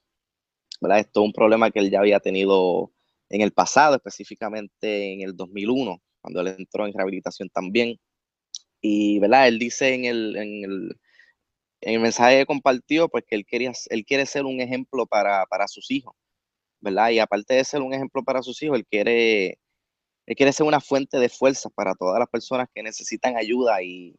[0.81, 1.01] ¿verdad?
[1.01, 2.93] Esto es un problema que él ya había tenido
[3.31, 7.99] en el pasado, específicamente en el 2001, cuando él entró en rehabilitación también.
[8.81, 9.49] Y, ¿verdad?
[9.49, 11.01] Él dice en el, en el,
[11.83, 15.47] en el mensaje que compartió, pues que él, quería, él quiere ser un ejemplo para,
[15.47, 16.15] para sus hijos,
[16.81, 17.11] ¿verdad?
[17.11, 19.61] Y aparte de ser un ejemplo para sus hijos, él quiere,
[20.27, 24.17] él quiere ser una fuente de fuerza para todas las personas que necesitan ayuda y,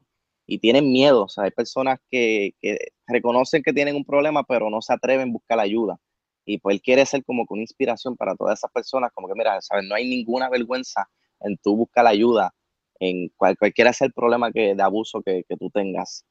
[0.47, 1.25] y tienen miedo.
[1.25, 5.29] O sea, hay personas que, que reconocen que tienen un problema, pero no se atreven
[5.29, 5.99] a buscar ayuda.
[6.49, 9.35] Y pues él quiere ser como que una inspiración para todas esas personas, como que
[9.35, 9.85] mira, ¿sabes?
[9.87, 11.07] No hay ninguna vergüenza
[11.41, 12.51] en tú buscar ayuda
[12.99, 16.25] en cual, cualquiera sea el problema que, de abuso que, que tú tengas.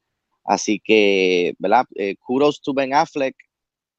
[0.44, 1.84] Así que, ¿verdad?
[1.94, 3.36] Eh, kudos to Ben Affleck,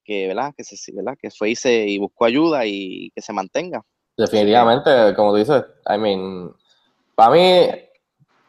[0.03, 0.53] que, ¿verdad?
[0.57, 1.15] Que, se, ¿verdad?
[1.17, 3.81] que fue y, se, y buscó ayuda y que se mantenga.
[4.17, 6.51] Definitivamente, como tú dices, I mean,
[7.15, 7.69] para mí,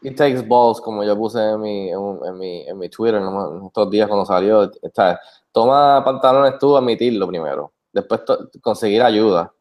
[0.02, 3.66] it takes balls, como yo puse en mi, en, en mi, en mi Twitter en
[3.66, 4.68] estos días cuando salió.
[4.82, 5.20] Está,
[5.52, 7.72] toma pantalones tú, admitirlo primero.
[7.92, 8.22] Después
[8.60, 9.52] conseguir ayuda.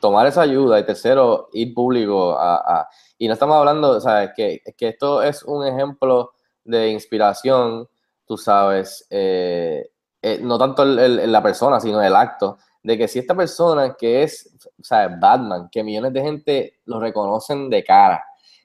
[0.00, 0.78] Tomar esa ayuda.
[0.78, 2.88] Y tercero, ir público a...
[3.18, 6.32] y no estamos hablando, o sea, que, que esto es un ejemplo
[6.64, 7.88] de inspiración,
[8.26, 9.88] tú sabes, eh,
[10.20, 14.22] eh, no tanto el- la persona, sino el acto de que si esta persona que
[14.22, 18.24] es, o sea, Batman, que millones de gente lo reconocen de cara,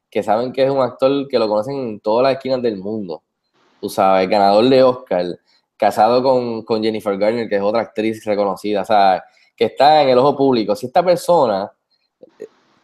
[0.10, 3.24] que saben que es un actor que lo conocen en todas las esquinas del mundo.
[3.80, 5.26] Tú sabes, ganador de Oscar,
[5.82, 9.24] casado con, con Jennifer Garner, que es otra actriz reconocida, o sea,
[9.56, 10.76] que está en el ojo público.
[10.76, 11.72] Si esta persona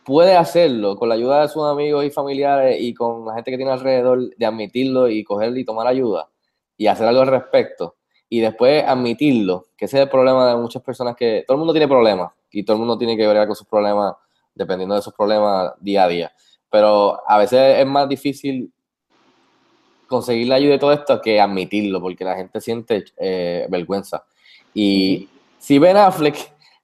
[0.04, 3.58] puede hacerlo con la ayuda de sus amigos y familiares y con la gente que
[3.58, 6.28] tiene alrededor, de admitirlo y cogerlo y tomar ayuda
[6.76, 7.98] y hacer algo al respecto,
[8.30, 11.74] y después admitirlo, que ese es el problema de muchas personas que todo el mundo
[11.74, 14.16] tiene problemas y todo el mundo tiene que ver con sus problemas
[14.56, 16.32] dependiendo de sus problemas día a día.
[16.72, 18.74] Pero a veces es más difícil
[20.08, 24.24] conseguir la ayuda de todo esto que admitirlo, porque la gente siente eh, vergüenza.
[24.74, 26.36] Y si Ben Affleck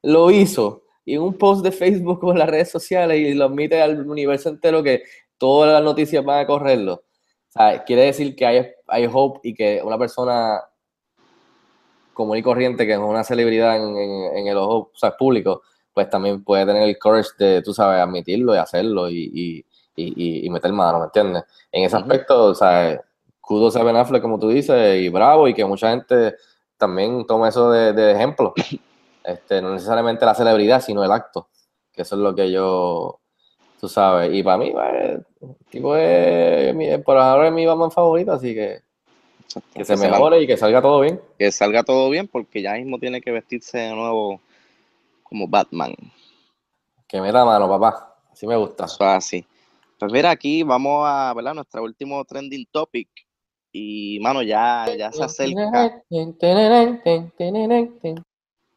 [0.01, 3.45] lo hizo y en un post de Facebook o en las redes sociales y lo
[3.45, 5.03] admite al universo entero que
[5.37, 7.03] todas las noticias van a correrlo,
[7.85, 10.61] quiere decir que hay, hay hope y que una persona
[12.13, 16.83] común y corriente, que es una celebridad en, el ojo público, pues también puede tener
[16.83, 19.65] el courage de, tú sabes, admitirlo y hacerlo y,
[20.49, 21.43] meter mano, ¿me entiendes?
[21.71, 22.99] En ese aspecto, o sea,
[23.43, 26.35] kudos a Ben Affleck, como tú dices, y bravo, y que mucha gente
[26.77, 28.53] también toma eso de, ejemplo.
[29.25, 31.47] Este, no necesariamente la celebridad, sino el acto,
[31.93, 33.21] que eso es lo que yo,
[33.79, 35.21] tú sabes, y para mí, pues,
[35.69, 38.81] tipo es, por ahora es mi Batman favorito, así que
[39.73, 41.21] que se mejore y que salga todo bien.
[41.37, 44.41] Que salga todo bien porque ya mismo tiene que vestirse de nuevo
[45.23, 45.93] como Batman.
[47.07, 48.15] Que me da mano, papá.
[48.31, 48.85] Así me gusta.
[48.85, 49.45] Eso así.
[49.99, 51.53] Pues mira, aquí vamos a, ¿verdad?
[51.53, 53.07] Nuestro último trending topic.
[53.75, 56.03] Y, mano, ya, ya se acerca.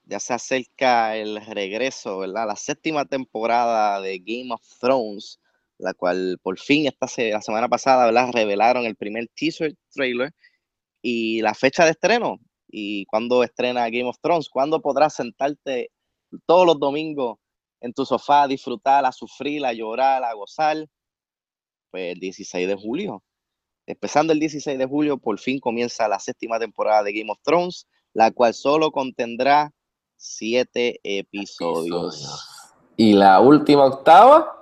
[0.07, 2.47] Ya se acerca el regreso, ¿verdad?
[2.47, 5.39] La séptima temporada de Game of Thrones,
[5.77, 8.31] la cual por fin esta la semana pasada, ¿verdad?
[8.33, 10.33] Revelaron el primer teaser trailer
[11.03, 15.91] y la fecha de estreno y cuándo estrena Game of Thrones, cuándo podrás sentarte
[16.47, 17.39] todos los domingos
[17.81, 20.87] en tu sofá disfrutar, a sufrir, llorar, gozar.
[21.91, 23.23] Pues el 16 de julio.
[23.87, 27.87] Empezando el 16 de julio, por fin comienza la séptima temporada de Game of Thrones,
[28.13, 29.73] la cual solo contendrá
[30.17, 32.65] siete episodios.
[32.97, 34.53] ¿Y la última octava?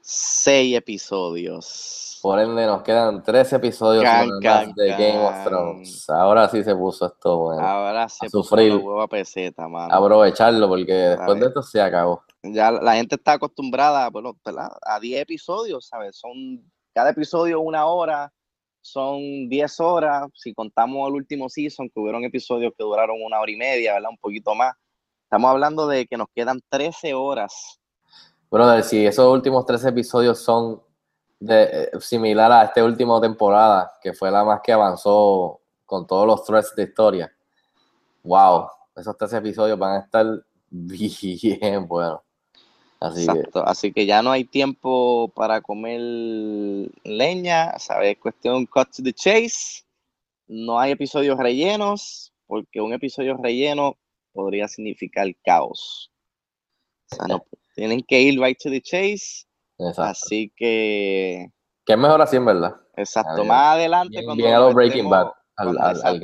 [0.00, 2.18] Seis episodios.
[2.20, 6.10] Por ende, nos quedan tres episodios de Game of Thrones.
[6.10, 7.62] Ahora sí se puso esto bueno.
[7.62, 8.80] Ahora se sufrir.
[9.00, 9.94] a peseta, mano.
[9.94, 12.24] Aprovecharlo, porque después de esto se acabó.
[12.42, 14.36] Ya la gente está acostumbrada bueno,
[14.82, 16.16] a 10 episodios, ¿sabes?
[16.16, 18.32] Son cada episodio una hora,
[18.80, 20.28] son 10 horas.
[20.34, 24.10] Si contamos el último season, que hubieron episodios que duraron una hora y media, ¿verdad?
[24.10, 24.74] Un poquito más.
[25.24, 27.80] Estamos hablando de que nos quedan 13 horas.
[28.50, 30.82] Bueno, si esos últimos 13 episodios son
[31.40, 36.26] de, eh, similar a esta última temporada, que fue la más que avanzó con todos
[36.26, 37.32] los threads de historia.
[38.22, 40.26] Wow, esos tres episodios van a estar
[40.70, 42.20] bien buenos.
[43.02, 46.00] Así que, así que ya no hay tiempo para comer
[47.02, 48.16] leña, ¿sabes?
[48.18, 49.84] Cuestión cut to the chase.
[50.46, 53.96] No hay episodios rellenos, porque un episodio relleno
[54.32, 56.12] podría significar caos.
[57.10, 59.46] O sea, no, tienen que ir right to the chase
[59.96, 61.50] Así que.
[61.84, 62.76] Que es mejor así, en verdad.
[62.96, 63.44] Exacto.
[63.44, 64.24] Más adelante.
[64.24, 66.20] cuando Breaking Bad, al,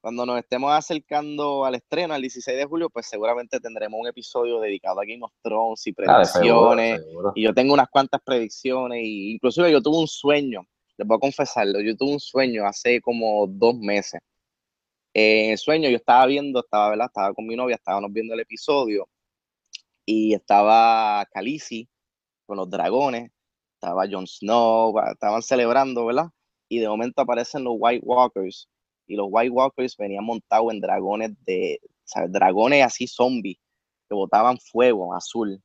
[0.00, 4.58] Cuando nos estemos acercando al estreno, al 16 de julio, pues seguramente tendremos un episodio
[4.58, 7.02] dedicado a Game of Thrones y ah, predicciones.
[7.34, 9.00] Y yo tengo unas cuantas predicciones.
[9.02, 13.00] Y inclusive yo tuve un sueño, les voy a confesarlo, yo tuve un sueño hace
[13.02, 14.20] como dos meses.
[15.12, 17.06] en el sueño yo estaba viendo, estaba, ¿verdad?
[17.08, 19.06] Estaba con mi novia, estábamos viendo el episodio
[20.06, 21.88] y estaba Khaleesi
[22.46, 23.30] con los dragones,
[23.74, 26.30] estaba Jon Snow, estaban celebrando, ¿verdad?
[26.68, 28.68] Y de momento aparecen los White Walkers,
[29.10, 32.30] y los White Walkers venían montados en dragones de, ¿sabes?
[32.30, 33.58] Dragones así zombies,
[34.08, 35.60] que botaban fuego azul.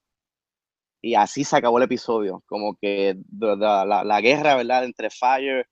[1.00, 4.84] Y así se acabó el episodio, como que la, guerra, ¿verdad?
[4.84, 5.68] Entre Fire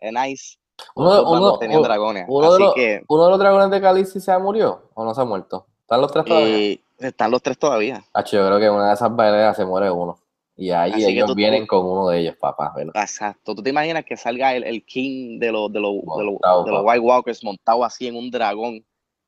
[0.00, 0.56] and Ice.
[0.94, 2.26] Uno, tenían dragones.
[2.28, 2.74] Uno, de los,
[3.08, 5.66] ¿Uno de los dragones de Calici se murió o no se ha muerto?
[5.80, 6.56] ¿Están los tres todavía?
[6.56, 8.04] Eh, están los tres todavía.
[8.30, 10.16] yo creo que una de esas baileras se muere uno.
[10.56, 12.72] Y ahí ellos vienen con uno de ellos, papá.
[12.94, 13.54] Exacto.
[13.54, 17.44] ¿Tú te imaginas que salga el, king de los, de, los, de, los, White Walkers
[17.44, 18.82] montado así en un dragón?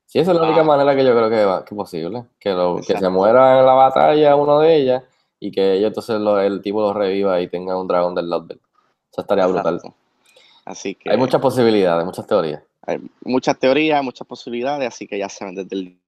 [0.07, 2.23] Sí, esa es la única manera que yo creo que, que es posible.
[2.39, 5.03] Que, lo, que se muera en la batalla uno de ellas
[5.39, 9.21] y que ellos entonces el tipo lo reviva y tenga un dragón del lado Eso
[9.21, 9.79] estaría brutal.
[10.65, 11.11] Así que...
[11.11, 12.63] Hay muchas posibilidades, muchas teorías.
[12.81, 15.99] Hay muchas teorías, muchas posibilidades, así que ya saben desde el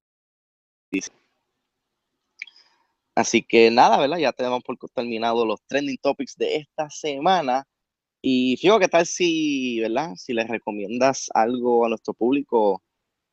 [3.16, 4.18] Así que nada, ¿verdad?
[4.18, 7.66] Ya tenemos por terminado los trending topics de esta semana.
[8.22, 10.12] Y fijo, ¿qué tal si, ¿verdad?
[10.16, 12.82] Si les recomiendas algo a nuestro público?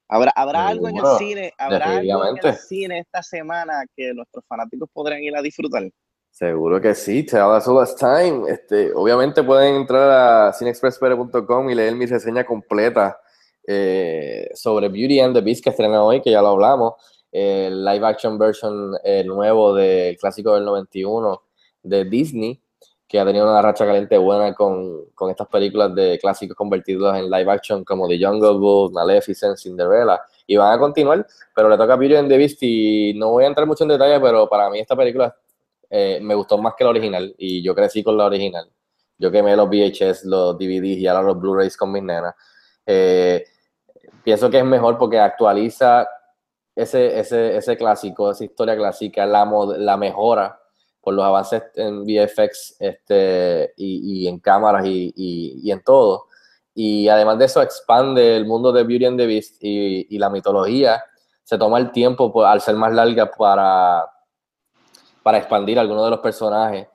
[0.08, 1.52] ¿Habrá, habrá algo en el cine?
[1.58, 5.90] ¿Habrá algo en el cine esta semana que nuestros fanáticos podrán ir a disfrutar?
[6.30, 8.50] Seguro que sí, te da last time.
[8.50, 13.18] Este, obviamente pueden entrar a cinexpresspere.com y leer mi reseña completa
[13.66, 16.94] eh, sobre Beauty and the Beast que estrena hoy, que ya lo hablamos.
[17.30, 21.42] El live action version eh, nuevo del clásico del 91
[21.82, 22.60] de Disney,
[23.06, 27.30] que ha tenido una racha caliente buena con, con estas películas de clásicos convertidos en
[27.30, 31.94] live action como The Jungle Book, Maleficent, Cinderella y van a continuar, pero le toca
[31.94, 34.68] a Beauty and the Beast y no voy a entrar mucho en detalle, pero para
[34.70, 35.34] mí esta película
[35.90, 38.70] eh, me gustó más que la original y yo crecí con la original.
[39.18, 42.34] Yo quemé los VHS, los DVDs y ahora los Blu-rays con mis nenas.
[42.86, 43.44] Eh,
[44.22, 46.06] pienso que es mejor porque actualiza
[46.82, 49.44] ese, ese, ese clásico, esa historia clásica, la,
[49.78, 50.60] la mejora
[51.00, 56.28] por los avances en VFX este, y, y en cámaras y, y, y en todo
[56.80, 61.02] y además de eso expande el mundo de Beauty and the Beast y, la mitología.
[61.42, 64.08] Se toma el tiempo, pues, al ser más larga, para,
[65.24, 66.86] para expandir algunos de los personajes,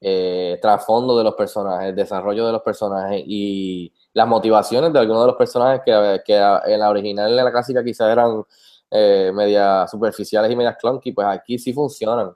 [0.00, 5.26] eh, trasfondo de los personajes, desarrollo de los personajes y las motivaciones de algunos de
[5.26, 8.44] los personajes que, que en la original, en la clásica, quizás eran
[8.92, 12.32] eh, media superficiales y medias clunky, pues aquí sí funcionan.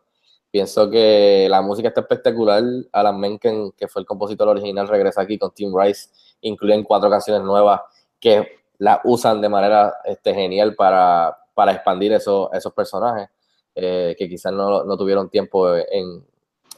[0.51, 2.63] Pienso que la música está espectacular.
[2.93, 6.09] Alan Menken, que fue el compositor original, regresa aquí con Tim Rice
[6.41, 7.81] incluyen cuatro canciones nuevas
[8.21, 13.29] que la usan de manera este, genial para, para expandir esos, esos personajes
[13.75, 16.25] eh, que quizás no, no, tuvieron tiempo en,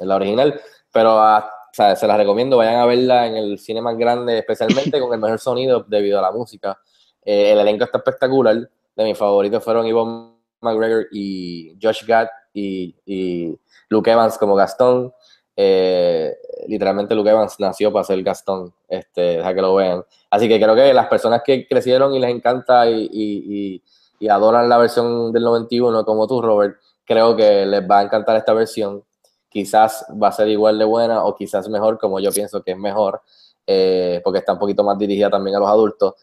[0.01, 0.61] en la original,
[0.93, 5.13] pero ah, se las recomiendo, vayan a verla en el cine más grande, especialmente con
[5.13, 6.79] el mejor sonido debido a la música.
[7.25, 8.69] Eh, el elenco está espectacular,
[9.03, 15.13] de mis favoritos fueron Yvonne McGregor y Josh Gad y, y Luke Evans como Gastón.
[15.57, 16.37] Eh,
[16.69, 20.05] literalmente Luke Evans nació para ser Gastón, este, deja que lo vean.
[20.31, 23.83] Así que creo que las personas que crecieron y les encanta y,
[24.29, 28.53] adoran la versión del 91 como tú, Robert, creo que les va a encantar esta
[28.53, 29.05] versión.
[29.49, 32.79] Quizás va a ser igual de buena o quizás mejor, como yo pienso que es
[32.79, 33.23] mejor,
[33.67, 36.15] eh, porque está un poquito más dirigida también a los adultos.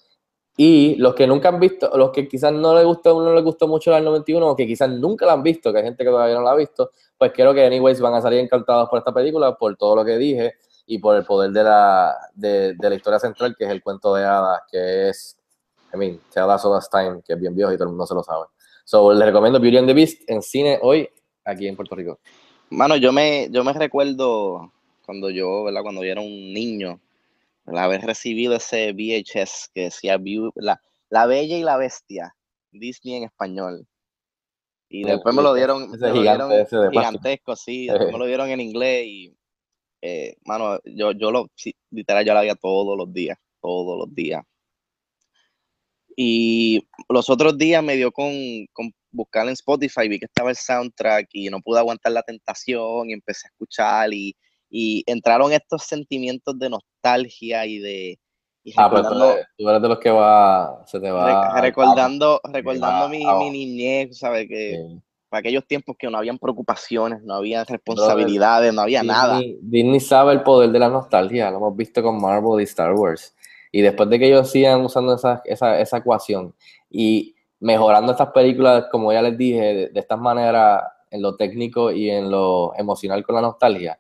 [0.58, 3.68] Y los que nunca han visto, los que quizás no les gustó, no les gustó
[3.68, 6.36] mucho la 91 o que quizás nunca la han visto, que hay gente que todavía
[6.36, 9.56] no la ha visto, pues creo que anyways van a salir encantados por esta película,
[9.58, 10.54] por todo lo que dije
[10.86, 14.16] y por el poder de la, de, de la historia central, que es el cuento
[14.16, 15.38] de hadas, que es,
[15.94, 18.24] I mean, Tell Us Time, que es bien viejo y todo el mundo se lo
[18.24, 18.46] sabe.
[18.86, 21.10] So, les recomiendo Beauty and the Beast en cine hoy,
[21.44, 22.20] aquí en Puerto Rico.
[22.70, 24.72] Mano, yo me, yo me recuerdo
[25.06, 25.82] cuando yo, ¿verdad?
[25.82, 27.00] Cuando yo era un niño,
[27.66, 30.20] haber recibido ese VHS que decía
[30.56, 32.36] la, la Bella y la Bestia,
[32.72, 33.88] Disney en español.
[34.88, 36.52] Y después me lo dieron, me lo dieron
[36.92, 39.38] gigantesco, sí, después me lo dieron en inglés y,
[40.02, 41.50] eh, mano, yo, yo lo,
[41.90, 44.44] literal, yo la veía todos los días, todos los días.
[46.16, 48.32] Y los otros días me dio con,
[48.72, 53.10] con buscar en Spotify, vi que estaba el soundtrack y no pude aguantar la tentación
[53.10, 54.36] y empecé a escuchar y
[54.70, 58.20] y entraron estos sentimientos de nostalgia y de...
[58.76, 61.60] ah, pero tú eres, de los que va, se te va...
[61.62, 64.48] recordando recordando mi, mi, niñez, ¿sabes?
[64.48, 65.00] Que
[65.30, 69.40] para aquellos tiempos que no habían preocupaciones, no había responsabilidades, no había nada.
[69.62, 73.36] Disney sabe el poder de la nostalgia, lo hemos visto con Marvel y Star Wars.
[73.72, 76.56] Y después de que ellos sigan usando esa, esa, esa ecuación
[76.90, 81.92] y mejorando estas películas, como ya les dije, de, de esta manera en lo técnico
[81.92, 84.00] y en lo emocional con la nostalgia,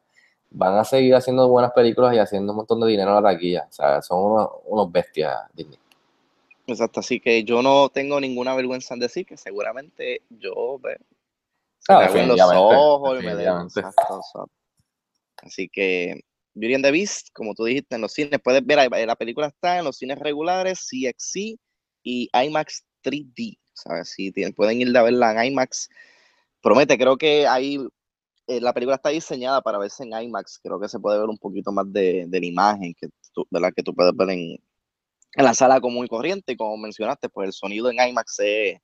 [0.55, 3.67] van a seguir haciendo buenas películas y haciendo un montón de dinero a la taquilla.
[3.69, 5.77] O sea, son unos, bestias Disney.
[6.67, 10.79] Exacto, así que yo no tengo ninguna vergüenza en decir que seguramente yo
[11.89, 13.35] ah, me los ojos y me
[15.43, 16.21] Así que
[16.55, 19.77] Beauty and the Beast, como tú dijiste, en los cines, puedes ver, la película está
[19.77, 21.59] en los cines regulares, CXC
[22.01, 23.57] y IMAX 3D.
[23.73, 24.09] ¿sabes?
[24.09, 25.89] Si pueden ir a verla en IMAX,
[26.61, 27.85] promete, creo que hay
[28.47, 30.59] eh, la película está diseñada para verse en IMAX.
[30.61, 33.83] Creo que se puede ver un poquito más de, la imagen que tú, la que
[33.83, 34.59] tú puedes ver en,
[35.33, 36.53] en la sala común y corriente.
[36.53, 38.79] Y como mencionaste, pues el sonido en IMAX es,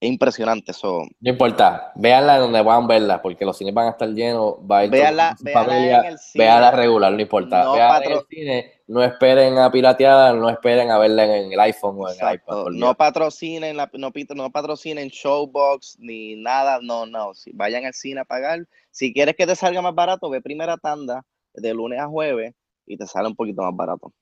[0.00, 1.02] es impresionante eso.
[1.20, 4.78] No importa, véanla donde van a verla, porque los cines van a estar llenos, va
[4.78, 6.44] a ir véanla, véanla en el cine.
[6.44, 7.64] Véanla regular, no importa.
[7.64, 11.60] No, véanla en el cine, no esperen a pirateada, no esperen a verla en el
[11.60, 12.70] iPhone o en el iPad.
[12.70, 17.34] No patrocinen, la, no, no patrocinen Showbox ni nada, no, no.
[17.34, 18.66] Si vayan al cine a pagar.
[18.90, 21.22] Si quieres que te salga más barato, ve primera tanda
[21.52, 22.54] de lunes a jueves
[22.86, 24.14] y te sale un poquito más barato.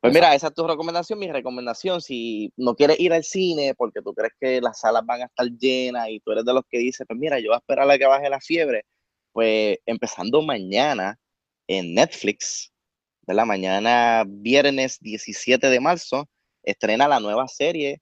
[0.00, 1.18] Pues mira, esa es tu recomendación.
[1.18, 5.22] Mi recomendación, si no quieres ir al cine porque tú crees que las salas van
[5.22, 7.58] a estar llenas y tú eres de los que dice, pues mira, yo voy a
[7.58, 8.84] esperar a que baje la fiebre,
[9.32, 11.18] pues empezando mañana
[11.68, 12.72] en Netflix,
[13.22, 16.28] de la mañana viernes 17 de marzo,
[16.62, 18.00] estrena la nueva serie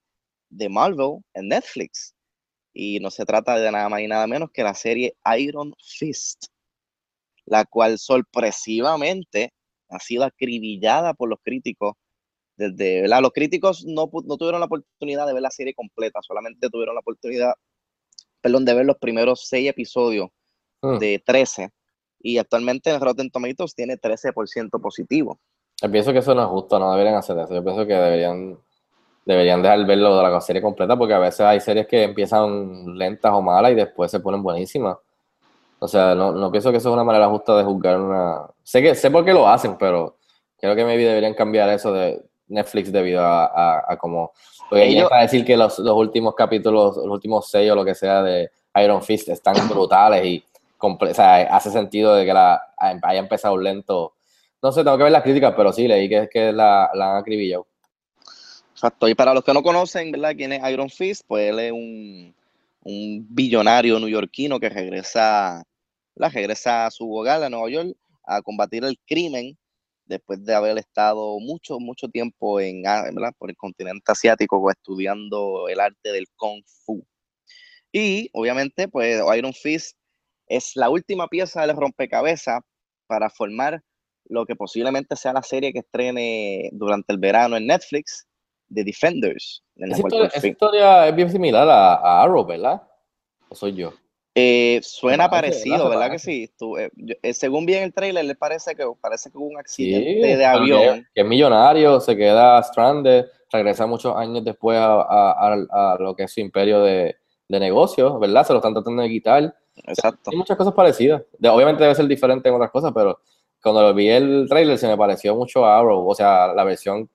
[0.51, 2.15] de Marvel en Netflix.
[2.73, 6.47] y no se trata de nada más y nada menos que la serie Iron Fist,
[7.47, 9.53] la cual sorpresivamente
[9.89, 11.95] ha sido acribillada por los críticos.
[12.57, 13.23] Desde, ¿verdad?
[13.23, 17.01] Los críticos no, no tuvieron la oportunidad de ver la serie completa, solamente tuvieron la
[17.01, 17.55] oportunidad,
[18.41, 20.31] perdón, de ver los primeros seis episodios
[20.81, 20.99] Hmm.
[20.99, 21.71] de 13
[22.21, 25.41] y actualmente en Rotten Tomatoes tiene 13% positivo.
[25.81, 27.55] Yo pienso que eso no es justo, no deberían hacer eso.
[27.55, 28.59] Yo pienso que deberían,
[29.25, 33.33] deberían dejar verlo de la serie completa porque a veces hay series que empiezan lentas
[33.33, 34.99] o malas y después se ponen buenísimas.
[35.81, 38.43] O sea, no, no pienso que eso es una manera justa de juzgar una...
[38.63, 40.17] Sé que sé por qué lo hacen, pero
[40.59, 44.33] creo que maybe deberían cambiar eso de Netflix debido a, a, a como...
[44.69, 47.95] Porque Ellos- para decir que los, los últimos capítulos, los últimos seis o lo que
[47.95, 48.51] sea de
[48.83, 50.45] Iron Fist están brutales y
[50.79, 54.15] comple- o sea, hace sentido de que la haya empezado lento.
[54.61, 57.13] No sé, tengo que ver las críticas, pero sí, leí que es que la, la
[57.13, 57.67] han acribillado.
[58.73, 59.09] Exacto.
[59.09, 60.33] Y para los que no conocen, ¿verdad?
[60.37, 61.23] ¿Quién es Iron Fist?
[61.27, 62.35] Pues él es un,
[62.85, 65.65] un billonario neoyorquino que regresa,
[66.19, 66.35] ¿verdad?
[66.35, 69.57] regresa a su hogar a Nueva York a combatir el crimen
[70.05, 73.33] después de haber estado mucho, mucho tiempo en, ah, ¿verdad?
[73.39, 77.05] por el continente asiático estudiando el arte del Kung Fu.
[77.93, 79.97] Y obviamente, pues Iron Fist
[80.47, 82.61] es la última pieza del rompecabezas
[83.07, 83.83] para formar
[84.25, 88.27] lo que posiblemente sea la serie que estrene durante el verano en Netflix,
[88.75, 89.63] The Defenders.
[89.77, 90.07] En la Esa
[90.47, 92.83] historia, esa es bien similar a, a Arrow, ¿verdad?
[93.49, 93.93] ¿O soy yo?
[94.41, 95.91] Eh, suena parecido, ¿verdad?
[95.91, 96.51] Se ¿verdad que sí?
[96.57, 99.47] Tú, eh, yo- eh, según vi en el trailer, le parece que parece que hubo
[99.47, 101.07] un Sí, accidente de avión.
[101.15, 106.15] Que, es millonario, se queda stranded, regresa muchos años después a, a- a- a lo
[106.15, 107.17] que es su imperio de,
[107.49, 108.45] de negocios, ¿verdad?
[108.47, 109.57] Se lo están tratando de quitar.
[109.87, 110.31] Exacto.
[110.31, 111.23] Hay muchas cosas parecidas.
[111.39, 113.19] De- obviamente debe ser diferente en otras cosas, pero
[113.63, 117.09] cuando lo vi el trailer se me pareció mucho a Arrow, o sea, la versión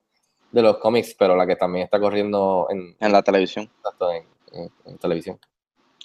[0.52, 3.70] de los cómics, pero la que también está corriendo en, En la televisión.
[3.78, 5.38] exacto, en- en- en televisión.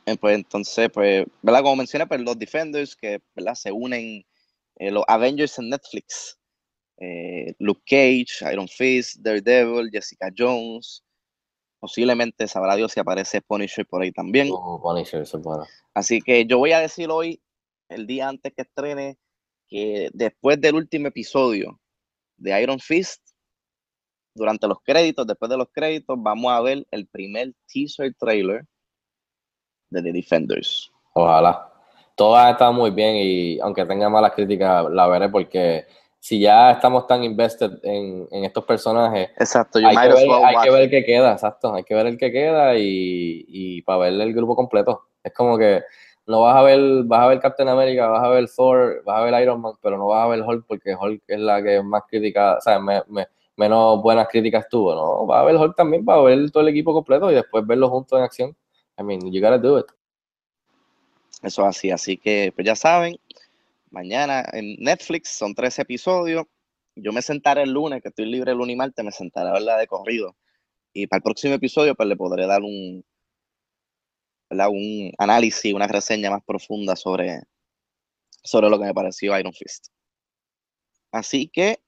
[0.10, 1.62] Eh, Pues entonces, pues, ¿verdad?
[1.62, 3.56] Como mencioné, pues los Defenders que, ¿verdad?
[3.56, 4.26] Se unen
[4.76, 6.38] eh, los Avengers en Netflix.
[6.98, 11.04] Eh, Luke Cage, Iron Fist, Daredevil, Jessica Jones.
[11.80, 14.50] Posiblemente sabrá Dios si aparece Punisher por ahí también.
[14.52, 15.66] Oh, Punisher, eso es bueno.
[15.94, 17.42] Así que yo voy a decir hoy,
[17.88, 19.18] el día antes que estrene,
[19.70, 21.80] que después del último episodio
[22.38, 23.22] de Iron Fist,
[24.34, 28.66] durante los créditos, después de los créditos, vamos a ver el primer teaser trailer
[29.90, 30.92] de The Defenders.
[31.14, 31.66] Ojalá.
[32.16, 35.86] Todas están muy bien y aunque tenga malas críticas, la veré porque
[36.20, 40.56] si ya estamos tan invested en, en estos personajes, Exacto, hay, que ver, well hay
[40.64, 41.74] que ver el que queda, exacto.
[41.74, 45.08] Hay que ver el que queda y, y para ver el grupo completo.
[45.24, 45.82] Es como que
[46.28, 49.24] no vas a ver, vas a ver Captain America, vas a ver Thor, vas a
[49.24, 52.04] ver Iron Man, pero no vas a ver Hulk porque Hulk es la que más
[52.08, 55.26] crítica, o sea, me- me- menos buenas críticas tuvo, ¿no?
[55.26, 58.18] Vas a ver Hulk también para ver todo el equipo completo y después verlo juntos
[58.20, 58.56] en acción.
[59.00, 59.86] I mean, you gotta do it.
[61.42, 63.18] Eso es así, así que pues ya saben,
[63.92, 66.44] mañana en Netflix son tres episodios.
[66.96, 69.54] Yo me sentaré el lunes, que estoy libre el lunes y martes, me sentaré a
[69.54, 70.36] verla de corrido.
[70.92, 73.06] Y para el próximo episodio, pues le podré dar un,
[74.50, 74.68] ¿verdad?
[74.70, 77.44] un análisis, una reseña más profunda sobre,
[78.44, 79.88] sobre lo que me pareció Iron Fist.
[81.12, 81.80] Así que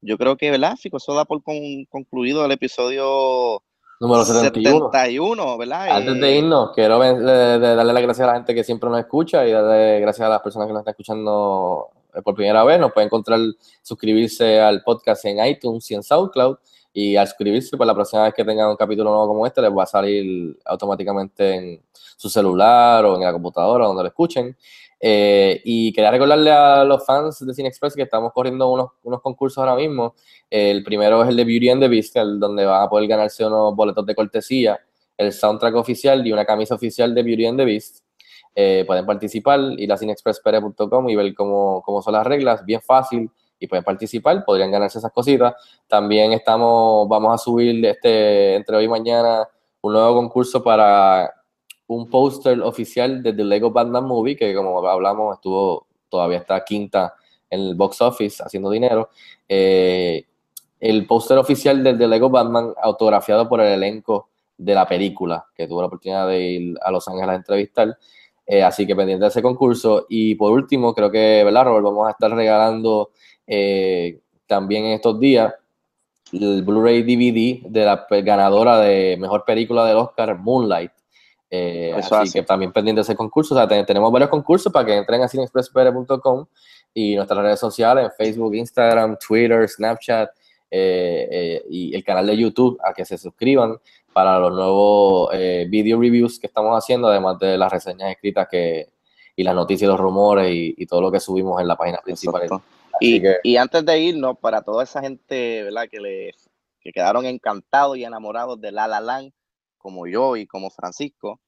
[0.00, 0.96] yo creo que, ¿verdad, Fico?
[0.96, 3.62] Eso da por con- concluido el episodio
[4.04, 4.90] Número 71.
[4.92, 5.96] 71, ¿verdad?
[5.96, 9.46] Antes de irnos, quiero de darle las gracias a la gente que siempre nos escucha
[9.46, 12.78] y darle gracias a las personas que nos están escuchando eh, por primera vez.
[12.78, 13.40] Nos pueden encontrar,
[13.82, 16.58] suscribirse al podcast en iTunes y en SoundCloud.
[16.92, 19.72] Y al suscribirse, pues la próxima vez que tengan un capítulo nuevo como este, les
[19.72, 24.56] va a salir automáticamente en su celular o en la computadora, donde lo escuchen.
[25.00, 29.20] Eh, y quería recordarle a los fans de Cine Express que estamos corriendo unos, unos
[29.20, 30.14] concursos ahora mismo.
[30.48, 33.46] El primero es el de Beauty and the Beast, el donde van a poder ganarse
[33.46, 34.80] unos boletos de cortesía,
[35.16, 38.04] el soundtrack oficial y una camisa oficial de Beauty and the Beast.
[38.54, 43.30] Eh, pueden participar, ir a cinexpresspere.com y ver cómo, cómo son las reglas, bien fácil,
[43.58, 45.54] y pueden participar, podrían ganarse esas cositas.
[45.88, 49.48] También estamos, vamos a subir este, entre hoy y mañana
[49.80, 51.32] un nuevo concurso para
[51.86, 57.14] un póster oficial de The Lego Batman Movie, que como hablamos, estuvo, todavía está quinta
[57.50, 59.10] en el box office haciendo dinero.
[59.48, 60.24] Eh,
[60.80, 65.66] el póster oficial del The Lego Batman, autografiado por el elenco de la película, que
[65.66, 67.98] tuve la oportunidad de ir a Los Ángeles a entrevistar.
[68.46, 70.06] Eh, así que pendiente de ese concurso.
[70.08, 71.84] Y por último, creo que, ¿verdad, Robert?
[71.84, 73.10] Vamos a estar regalando
[73.46, 75.54] eh, también en estos días
[76.32, 80.90] el Blu-ray DVD de la ganadora de mejor película del Oscar, Moonlight.
[81.56, 81.92] Eh,
[82.22, 83.54] así que también pendiente de ese concurso.
[83.54, 86.46] O sea, te- tenemos varios concursos para que entren a cinexpresspr.com
[86.94, 90.30] y nuestras redes sociales, en Facebook, Instagram, Twitter, Snapchat,
[90.70, 93.76] eh, eh, y el canal de YouTube a que se suscriban
[94.12, 98.88] para los nuevos eh, video reviews que estamos haciendo, además de las reseñas escritas que,
[99.36, 101.98] y las noticias y los rumores y, y todo lo que subimos en la página
[101.98, 102.42] principal.
[103.00, 105.88] Y, que- y antes de irnos, para toda esa gente, ¿verdad?
[105.90, 106.34] Que, le,
[106.80, 109.32] que quedaron encantados y enamorados de La La Land,
[109.78, 111.40] como yo y como Francisco,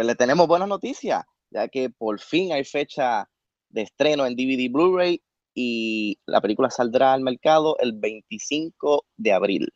[0.00, 3.28] pues le tenemos buenas noticias, ya que por fin hay fecha
[3.68, 5.20] de estreno en DVD Blu-ray
[5.54, 9.68] y la película saldrá al mercado el 25 de abril.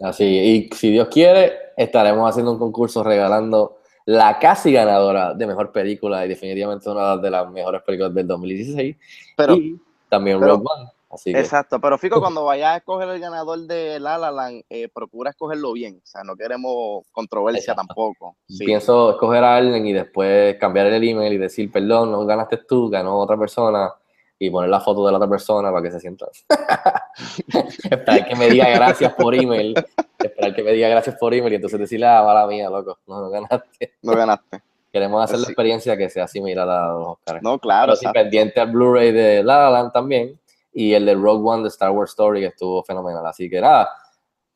[0.00, 3.76] Así, y si Dios quiere, estaremos haciendo un concurso regalando
[4.06, 8.96] la casi ganadora de mejor película y definitivamente una de las mejores películas del 2016.
[9.36, 9.78] Pero, y
[10.08, 10.90] también pero- Rogue One.
[11.14, 14.64] Así que exacto, pero Fico, cuando vayas a escoger el ganador de La La Land,
[14.68, 17.86] eh, procura escogerlo bien, o sea, no queremos controversia Exacto.
[17.86, 18.36] tampoco.
[18.48, 18.64] Sí.
[18.64, 22.90] pienso escoger a alguien y después cambiar el email y decir, perdón, no ganaste tú,
[22.90, 23.92] ganó otra persona
[24.38, 26.26] y poner la foto de la otra persona para que se sienta.
[27.90, 29.74] esperar que me diga gracias por email,
[30.18, 33.20] esperar que me diga gracias por email y entonces decirle, ah, mala mía, loco, no,
[33.20, 33.94] no ganaste.
[34.02, 34.62] No ganaste.
[34.92, 37.42] Queremos hacer la experiencia que sea similar a los Oscars.
[37.42, 37.86] No, claro.
[37.86, 40.38] Pero sí, pendiente al Blu-ray de La La Land también
[40.74, 43.24] y el de Rogue One de Star Wars Story que estuvo fenomenal.
[43.26, 43.88] Así que nada,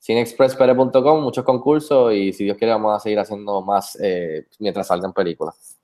[0.03, 5.12] cinexpresspere.com, muchos concursos y si Dios quiere vamos a seguir haciendo más eh, mientras salgan
[5.12, 5.79] películas.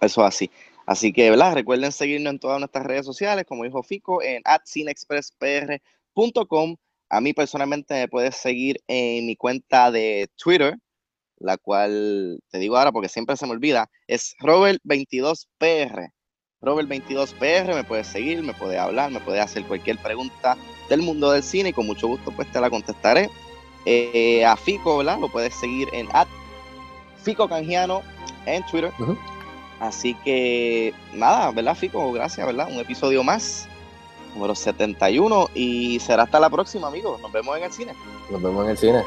[0.00, 0.50] Eso es así.
[0.86, 1.54] Así que, ¿verdad?
[1.54, 6.76] Recuerden seguirnos en todas nuestras redes sociales, como dijo Fico, en cinexpresspr.com.
[7.08, 10.76] A mí personalmente me puedes seguir en mi cuenta de Twitter,
[11.38, 16.12] la cual te digo ahora porque siempre se me olvida, es Robert22PR.
[16.64, 20.56] Robert22PR, me puedes seguir, me puedes hablar, me puedes hacer cualquier pregunta
[20.88, 23.30] del mundo del cine y con mucho gusto pues te la contestaré.
[23.86, 25.18] Eh, a Fico, ¿verdad?
[25.18, 26.08] Lo puedes seguir en
[27.22, 28.02] Fico Canjiano
[28.46, 28.92] en Twitter.
[29.80, 32.12] Así que nada, ¿verdad, Fico?
[32.12, 32.68] Gracias, ¿verdad?
[32.70, 33.68] Un episodio más,
[34.34, 37.20] número 71, y será hasta la próxima, amigos.
[37.20, 37.92] Nos vemos en el cine.
[38.30, 39.02] Nos vemos en el cine.